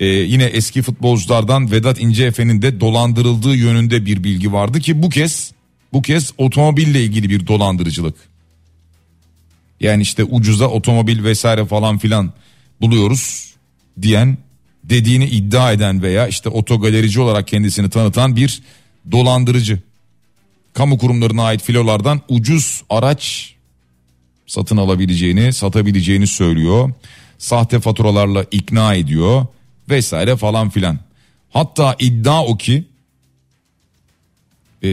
Ee, 0.00 0.06
yine 0.06 0.44
eski 0.44 0.82
futbolculardan 0.82 1.70
Vedat 1.70 2.00
İnceefe'nin 2.00 2.62
de 2.62 2.80
dolandırıldığı 2.80 3.54
yönünde 3.54 4.06
bir 4.06 4.24
bilgi 4.24 4.52
vardı 4.52 4.80
ki 4.80 5.02
bu 5.02 5.08
kez 5.08 5.52
bu 5.92 6.02
kez 6.02 6.32
otomobille 6.38 7.04
ilgili 7.04 7.30
bir 7.30 7.46
dolandırıcılık. 7.46 8.14
Yani 9.80 10.02
işte 10.02 10.24
ucuza 10.24 10.66
otomobil 10.66 11.24
vesaire 11.24 11.66
falan 11.66 11.98
filan 11.98 12.32
buluyoruz 12.80 13.54
diyen 14.02 14.38
dediğini 14.84 15.24
iddia 15.24 15.72
eden 15.72 16.02
veya 16.02 16.28
işte 16.28 16.48
otogalerici 16.48 17.20
olarak 17.20 17.48
kendisini 17.48 17.90
tanıtan 17.90 18.36
bir 18.36 18.62
dolandırıcı. 19.10 19.78
Kamu 20.74 20.98
kurumlarına 20.98 21.42
ait 21.42 21.62
filolardan 21.62 22.20
ucuz 22.28 22.82
araç 22.90 23.54
satın 24.46 24.76
alabileceğini, 24.76 25.52
satabileceğini 25.52 26.26
söylüyor. 26.26 26.92
Sahte 27.38 27.80
faturalarla 27.80 28.44
ikna 28.50 28.94
ediyor 28.94 29.46
vesaire 29.88 30.36
falan 30.36 30.70
filan. 30.70 30.98
Hatta 31.50 31.96
iddia 31.98 32.44
o 32.44 32.56
ki 32.56 32.84
e, 34.82 34.88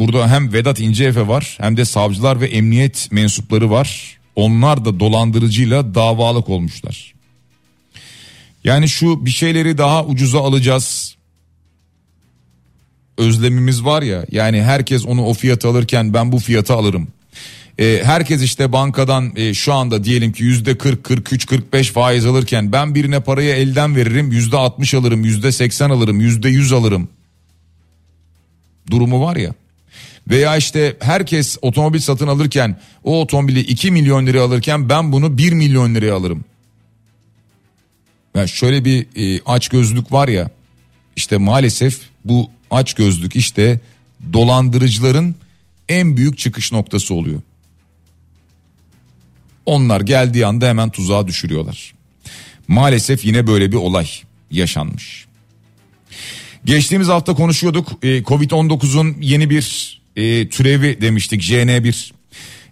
burada 0.00 0.30
hem 0.30 0.52
Vedat 0.52 0.80
İnceefe 0.80 1.28
var 1.28 1.56
hem 1.60 1.76
de 1.76 1.84
savcılar 1.84 2.40
ve 2.40 2.46
emniyet 2.46 3.08
mensupları 3.12 3.70
var. 3.70 4.18
Onlar 4.36 4.84
da 4.84 5.00
dolandırıcıyla 5.00 5.94
davalık 5.94 6.48
olmuşlar. 6.48 7.14
Yani 8.64 8.88
şu 8.88 9.26
bir 9.26 9.30
şeyleri 9.30 9.78
daha 9.78 10.04
ucuza 10.04 10.40
alacağız. 10.40 11.16
Özlemimiz 13.18 13.84
var 13.84 14.02
ya 14.02 14.24
yani 14.30 14.62
herkes 14.62 15.06
onu 15.06 15.24
o 15.24 15.34
fiyata 15.34 15.68
alırken 15.68 16.14
ben 16.14 16.32
bu 16.32 16.38
fiyata 16.38 16.76
alırım. 16.76 17.08
Ee, 17.78 18.00
herkes 18.04 18.42
işte 18.42 18.72
bankadan 18.72 19.32
e, 19.36 19.54
şu 19.54 19.72
anda 19.72 20.04
diyelim 20.04 20.32
ki 20.32 20.44
yüzde 20.44 20.78
40, 20.78 21.04
43, 21.04 21.46
45 21.46 21.90
faiz 21.90 22.26
alırken 22.26 22.72
ben 22.72 22.94
birine 22.94 23.20
parayı 23.20 23.54
elden 23.54 23.96
veririm 23.96 24.32
yüzde 24.32 24.56
60 24.56 24.94
alırım, 24.94 25.24
yüzde 25.24 25.52
80 25.52 25.90
alırım, 25.90 26.20
yüzde 26.20 26.48
100 26.48 26.72
alırım. 26.72 27.08
Durumu 28.90 29.24
var 29.24 29.36
ya. 29.36 29.54
Veya 30.30 30.56
işte 30.56 30.96
herkes 31.00 31.58
otomobil 31.62 31.98
satın 31.98 32.26
alırken 32.26 32.80
o 33.04 33.20
otomobili 33.20 33.60
2 33.60 33.90
milyon 33.90 34.26
liraya 34.26 34.42
alırken 34.42 34.88
ben 34.88 35.12
bunu 35.12 35.38
1 35.38 35.52
milyon 35.52 35.94
liraya 35.94 36.14
alırım. 36.14 36.44
Yani 38.36 38.48
şöyle 38.48 38.84
bir 38.84 39.06
e, 39.16 39.40
aç 39.46 39.68
gözlük 39.68 40.12
var 40.12 40.28
ya 40.28 40.50
işte 41.16 41.36
maalesef 41.36 42.00
bu 42.24 42.50
aç 42.70 42.94
gözlük 42.94 43.36
işte 43.36 43.80
dolandırıcıların 44.32 45.34
en 45.88 46.16
büyük 46.16 46.38
çıkış 46.38 46.72
noktası 46.72 47.14
oluyor. 47.14 47.40
Onlar 49.66 50.00
geldiği 50.00 50.46
anda 50.46 50.68
hemen 50.68 50.90
tuzağa 50.90 51.26
düşürüyorlar. 51.26 51.94
Maalesef 52.68 53.24
yine 53.24 53.46
böyle 53.46 53.72
bir 53.72 53.76
olay 53.76 54.08
yaşanmış. 54.50 55.26
Geçtiğimiz 56.64 57.08
hafta 57.08 57.34
konuşuyorduk. 57.34 57.88
Ee, 58.02 58.22
Covid-19'un 58.22 59.16
yeni 59.20 59.50
bir 59.50 60.00
e, 60.16 60.48
türevi 60.48 61.00
demiştik 61.00 61.42
JN1. 61.42 62.10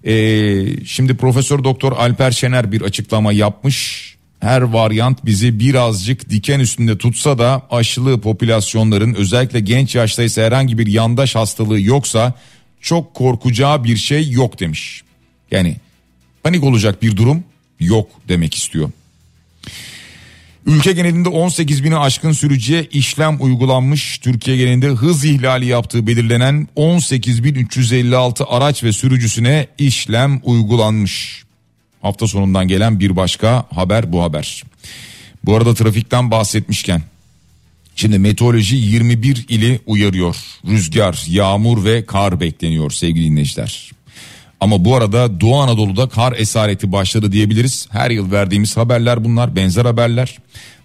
Ee, 0.05 0.85
şimdi 0.87 1.17
Profesör 1.17 1.65
Doktor 1.65 1.93
Alper 1.93 2.31
Şener 2.31 2.73
bir 2.73 2.81
açıklama 2.81 3.33
yapmış. 3.33 4.09
Her 4.41 4.63
varyant 4.63 5.25
bizi 5.25 5.61
birazcık 5.61 6.31
diken 6.31 6.61
üstünde 6.61 6.99
tutsa 6.99 7.39
da 7.39 7.63
aşılı 7.71 8.21
popülasyonların 8.21 9.15
özellikle 9.15 9.61
genç 9.61 9.95
yaşta 9.95 10.23
ise 10.23 10.45
herhangi 10.45 10.79
bir 10.79 10.87
yandaş 10.87 11.35
hastalığı 11.35 11.81
yoksa 11.81 12.35
çok 12.81 13.15
korkacağı 13.15 13.85
bir 13.85 13.97
şey 13.97 14.31
yok 14.31 14.61
demiş. 14.61 15.03
Yani 15.51 15.77
panik 16.43 16.65
olacak 16.65 17.03
bir 17.03 17.17
durum 17.17 17.45
yok 17.81 18.11
demek 18.29 18.55
istiyor. 18.55 18.91
Ülke 20.67 20.93
genelinde 20.93 21.29
18 21.29 21.85
bini 21.85 21.97
aşkın 21.97 22.33
sürücüye 22.33 22.85
işlem 22.85 23.37
uygulanmış. 23.41 24.19
Türkiye 24.19 24.57
genelinde 24.57 24.87
hız 24.87 25.25
ihlali 25.25 25.67
yaptığı 25.67 26.07
belirlenen 26.07 26.69
18.356 26.77 28.45
araç 28.45 28.85
ve 28.85 28.93
sürücüsüne 28.93 29.67
işlem 29.79 30.41
uygulanmış. 30.45 31.45
Hafta 32.03 32.27
sonundan 32.27 32.69
gelen 32.69 33.01
bir 33.01 33.17
başka 33.17 33.67
haber 33.75 34.13
bu 34.13 34.23
haber. 34.23 34.63
Bu 35.45 35.57
arada 35.57 35.75
trafikten 35.75 36.31
bahsetmişken 36.31 37.03
Şimdi 37.99 38.19
meteoroloji 38.19 38.77
21 38.77 39.47
ili 39.49 39.81
uyarıyor. 39.87 40.37
Rüzgar, 40.67 41.25
yağmur 41.29 41.85
ve 41.85 42.07
kar 42.07 42.41
bekleniyor 42.41 42.91
sevgili 42.91 43.25
dinleyiciler. 43.25 43.91
Ama 44.61 44.85
bu 44.85 44.97
arada 44.97 45.41
Doğu 45.41 45.57
Anadolu'da 45.57 46.09
kar 46.09 46.33
esareti 46.33 46.93
başladı 46.93 47.33
diyebiliriz. 47.33 47.89
Her 47.91 48.11
yıl 48.11 48.33
verdiğimiz 48.33 48.77
haberler 48.77 49.25
bunlar 49.25 49.57
benzer 49.57 49.85
haberler. 49.85 50.39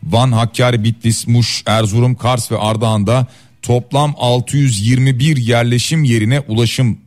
Van, 0.04 0.32
Hakkari, 0.32 0.84
Bitlis, 0.84 1.28
Muş, 1.28 1.64
Erzurum, 1.66 2.16
Kars 2.16 2.52
ve 2.52 2.58
Ardahan'da 2.58 3.28
toplam 3.62 4.16
621 4.18 5.38
yerleşim 5.38 6.04
yerine 6.04 6.40
ulaşım 6.40 6.98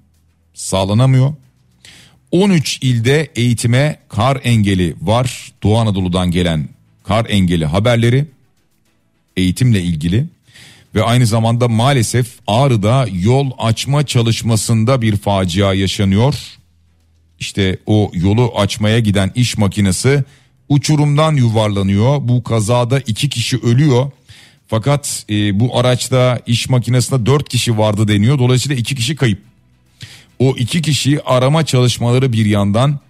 sağlanamıyor. 0.55 1.35
13 2.31 2.79
ilde 2.83 3.31
eğitime 3.37 3.99
kar 4.09 4.41
engeli 4.45 4.97
var. 5.03 5.53
Doğu 5.63 5.79
Anadolu'dan 5.79 6.31
gelen 6.31 6.69
kar 7.05 7.27
engeli 7.29 7.67
haberleri 7.67 8.27
eğitimle 9.37 9.83
ilgili 9.83 10.27
ve 10.95 11.03
aynı 11.03 11.27
zamanda 11.27 11.69
maalesef 11.69 12.27
Ağrı'da 12.47 13.07
yol 13.13 13.51
açma 13.59 14.07
çalışmasında 14.07 15.03
bir 15.03 15.17
facia 15.17 15.75
yaşanıyor. 15.75 16.35
İşte 17.41 17.79
o 17.87 18.11
yolu 18.15 18.53
açmaya 18.57 18.99
giden 18.99 19.33
iş 19.35 19.59
makinesi 19.59 20.25
uçurumdan 20.69 21.35
yuvarlanıyor. 21.35 22.29
Bu 22.29 22.43
kazada 22.43 23.01
iki 23.01 23.29
kişi 23.29 23.57
ölüyor. 23.59 24.11
Fakat 24.69 25.25
e, 25.31 25.61
bu 25.61 25.79
araçta 25.79 26.41
iş 26.47 26.69
makinesinde 26.69 27.27
dört 27.27 27.49
kişi 27.49 27.79
vardı 27.79 28.09
deniyor. 28.09 28.39
Dolayısıyla 28.39 28.77
iki 28.77 28.95
kişi 28.95 29.17
kayıp. 29.17 29.39
O 30.39 30.55
iki 30.57 30.83
kişi 30.83 31.23
arama 31.23 31.67
çalışmaları 31.67 32.33
bir 32.33 32.47
yandan 32.47 33.01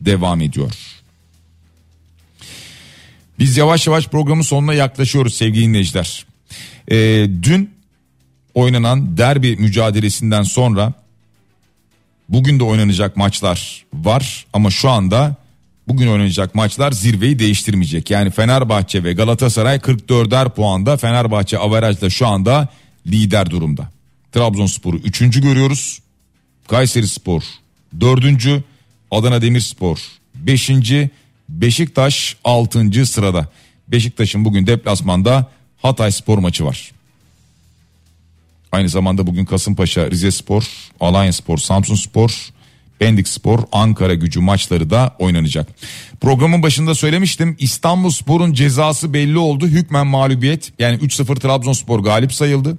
devam 0.00 0.40
ediyor. 0.40 0.72
Biz 3.38 3.56
yavaş 3.56 3.86
yavaş 3.86 4.08
programın 4.08 4.42
sonuna 4.42 4.74
yaklaşıyoruz 4.74 5.34
sevgili 5.34 5.64
dinleyiciler. 5.64 6.26
E, 6.90 6.96
dün 7.42 7.70
oynanan 8.54 9.16
derbi 9.16 9.56
mücadelesinden 9.56 10.42
sonra 10.42 10.92
bugün 12.28 12.58
de 12.58 12.64
oynanacak 12.64 13.16
maçlar 13.16 13.84
var 13.94 14.46
ama 14.52 14.70
şu 14.70 14.90
anda 14.90 15.36
bugün 15.88 16.08
oynanacak 16.08 16.54
maçlar 16.54 16.92
zirveyi 16.92 17.38
değiştirmeyecek. 17.38 18.10
Yani 18.10 18.30
Fenerbahçe 18.30 19.04
ve 19.04 19.12
Galatasaray 19.12 19.76
44'er 19.76 20.50
puanda 20.50 20.96
Fenerbahçe 20.96 21.58
averajla 21.58 22.10
şu 22.10 22.26
anda 22.26 22.68
lider 23.06 23.50
durumda. 23.50 23.90
Trabzonspor'u 24.32 24.96
3. 24.96 25.40
görüyoruz. 25.40 26.03
Kayseri 26.68 27.08
Spor 27.08 27.42
4. 28.00 28.24
Adana 29.10 29.42
Demirspor 29.42 29.98
5. 30.34 30.70
Beşiktaş 31.48 32.36
6. 32.44 33.06
sırada. 33.06 33.48
Beşiktaş'ın 33.88 34.44
bugün 34.44 34.66
deplasmanda 34.66 35.50
Hatay 35.82 36.12
Spor 36.12 36.38
maçı 36.38 36.64
var. 36.64 36.92
Aynı 38.72 38.88
zamanda 38.88 39.26
bugün 39.26 39.44
Kasımpaşa, 39.44 40.10
Rize 40.10 40.30
Spor, 40.30 40.64
Alanya 41.00 41.32
Spor, 41.32 41.58
Samsun 41.58 41.94
Spor, 41.94 42.48
Pendik 42.98 43.28
Spor, 43.28 43.58
Ankara 43.72 44.14
gücü 44.14 44.40
maçları 44.40 44.90
da 44.90 45.16
oynanacak. 45.18 45.68
Programın 46.20 46.62
başında 46.62 46.94
söylemiştim 46.94 47.56
İstanbul 47.58 48.10
Spor'un 48.10 48.52
cezası 48.52 49.12
belli 49.12 49.38
oldu. 49.38 49.66
Hükmen 49.66 50.06
mağlubiyet 50.06 50.72
yani 50.78 50.96
3-0 50.96 51.40
Trabzonspor 51.40 52.00
galip 52.00 52.32
sayıldı. 52.32 52.78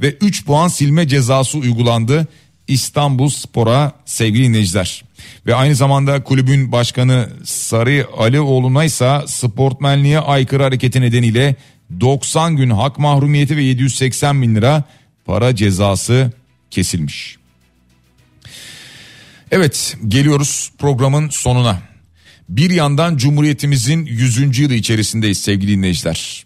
Ve 0.00 0.10
3 0.10 0.44
puan 0.44 0.68
silme 0.68 1.08
cezası 1.08 1.58
uygulandı 1.58 2.28
İstanbul 2.68 3.28
Spor'a 3.28 3.92
sevgili 4.04 4.44
dinleyiciler. 4.44 5.04
Ve 5.46 5.54
aynı 5.54 5.74
zamanda 5.74 6.24
kulübün 6.24 6.72
başkanı 6.72 7.28
Sarı 7.44 8.06
Alioğlu'na 8.18 8.84
ise 8.84 9.20
sportmenliğe 9.26 10.18
aykırı 10.18 10.62
hareketi 10.62 11.00
nedeniyle 11.00 11.56
90 12.00 12.56
gün 12.56 12.70
hak 12.70 12.98
mahrumiyeti 12.98 13.56
ve 13.56 13.62
780 13.62 14.42
bin 14.42 14.54
lira 14.54 14.84
para 15.24 15.56
cezası 15.56 16.32
kesilmiş. 16.70 17.36
Evet 19.50 19.96
geliyoruz 20.08 20.72
programın 20.78 21.28
sonuna. 21.28 21.78
Bir 22.48 22.70
yandan 22.70 23.16
Cumhuriyetimizin 23.16 24.06
100. 24.06 24.58
yılı 24.58 24.74
içerisindeyiz 24.74 25.38
sevgili 25.38 25.72
dinleyiciler. 25.72 26.44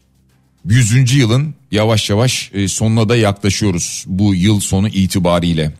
100. 0.68 1.14
yılın 1.14 1.54
yavaş 1.70 2.10
yavaş 2.10 2.50
e, 2.54 2.68
sonuna 2.68 3.08
da 3.08 3.16
yaklaşıyoruz 3.16 4.04
bu 4.06 4.34
yıl 4.34 4.60
sonu 4.60 4.88
itibariyle. 4.88 5.72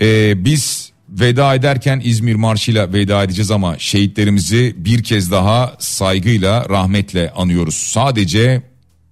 Ee, 0.00 0.44
biz 0.44 0.92
veda 1.08 1.54
ederken 1.54 2.00
İzmir 2.04 2.34
Marşı'yla 2.34 2.92
veda 2.92 3.24
edeceğiz 3.24 3.50
ama 3.50 3.78
şehitlerimizi 3.78 4.74
bir 4.76 5.02
kez 5.02 5.30
daha 5.30 5.76
saygıyla 5.78 6.68
rahmetle 6.68 7.30
anıyoruz. 7.30 7.74
Sadece 7.74 8.62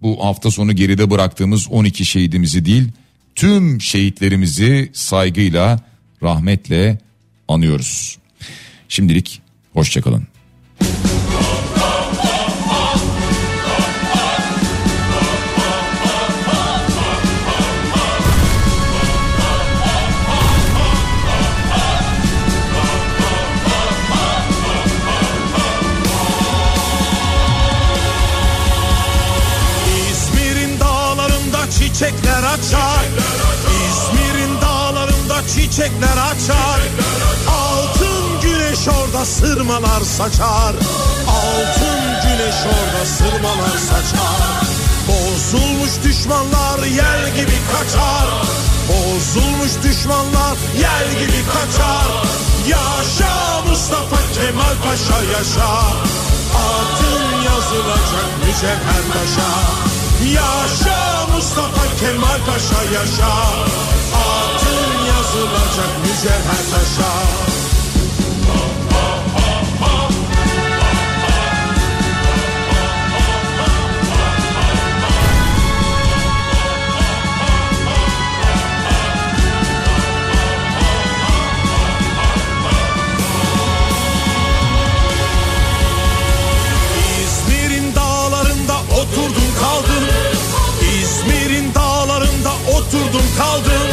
bu 0.03 0.25
hafta 0.25 0.51
sonu 0.51 0.73
geride 0.73 1.11
bıraktığımız 1.11 1.69
12 1.71 2.05
şehidimizi 2.05 2.65
değil 2.65 2.89
tüm 3.35 3.81
şehitlerimizi 3.81 4.91
saygıyla 4.93 5.81
rahmetle 6.23 6.99
anıyoruz. 7.49 8.19
Şimdilik 8.89 9.43
hoşçakalın. 9.73 10.30
Çiçekler 32.01 32.43
açar. 32.43 33.05
İzmir'in 33.87 34.61
dağlarında 34.61 35.49
çiçekler 35.55 36.17
açar. 36.31 36.81
Altın 37.49 38.41
güneş 38.43 38.89
orada 38.89 39.25
sırmalar 39.25 40.01
saçar. 40.01 40.75
Altın 41.29 42.01
güneş 42.23 42.55
orada 42.67 43.07
sırmalar 43.07 43.79
saçar. 43.89 44.41
Bozulmuş 45.09 45.91
düşmanlar 46.05 46.79
yel 46.79 47.35
gibi 47.37 47.59
kaçar. 47.73 48.29
Bozulmuş 48.89 49.73
düşmanlar 49.85 50.57
yel 50.79 51.11
gibi 51.21 51.45
kaçar. 51.53 52.09
Yaşa 52.69 53.63
Mustafa 53.69 54.17
Kemal 54.35 54.75
Paşa 54.85 55.23
yaşa. 55.39 55.71
Adın 56.55 57.43
yazılacak 57.45 58.31
mücevher 58.47 59.03
taşa. 59.13 59.90
Yaşa 60.25 61.27
Mustafa 61.35 61.97
Kemal 62.01 62.41
Paşa 62.47 62.83
yaşa. 62.95 63.33
Adın 64.15 65.07
yazılacak 65.07 65.93
mücevher 66.03 66.65
taşa. 66.71 67.60
Kaldım. 93.41 93.89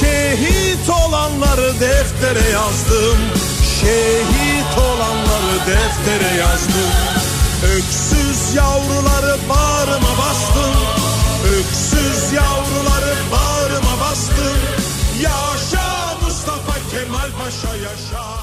Şehit 0.00 0.90
olanları 0.90 1.80
deftere 1.80 2.50
yazdım. 2.50 3.18
Şehit 3.80 4.78
olanları 4.78 5.56
deftere 5.66 6.34
yazdım. 6.40 6.92
Öksüz 7.76 8.54
yavruları 8.54 9.36
bağrıma 9.48 10.12
bastım. 10.18 10.74
Öksüz 11.44 12.32
yavruları 12.32 13.14
bağrıma 13.32 14.00
bastım. 14.00 14.58
Yaşa 15.22 16.16
Mustafa 16.22 16.74
Kemal 16.90 17.30
Paşa 17.38 17.76
yaşa 17.76 18.39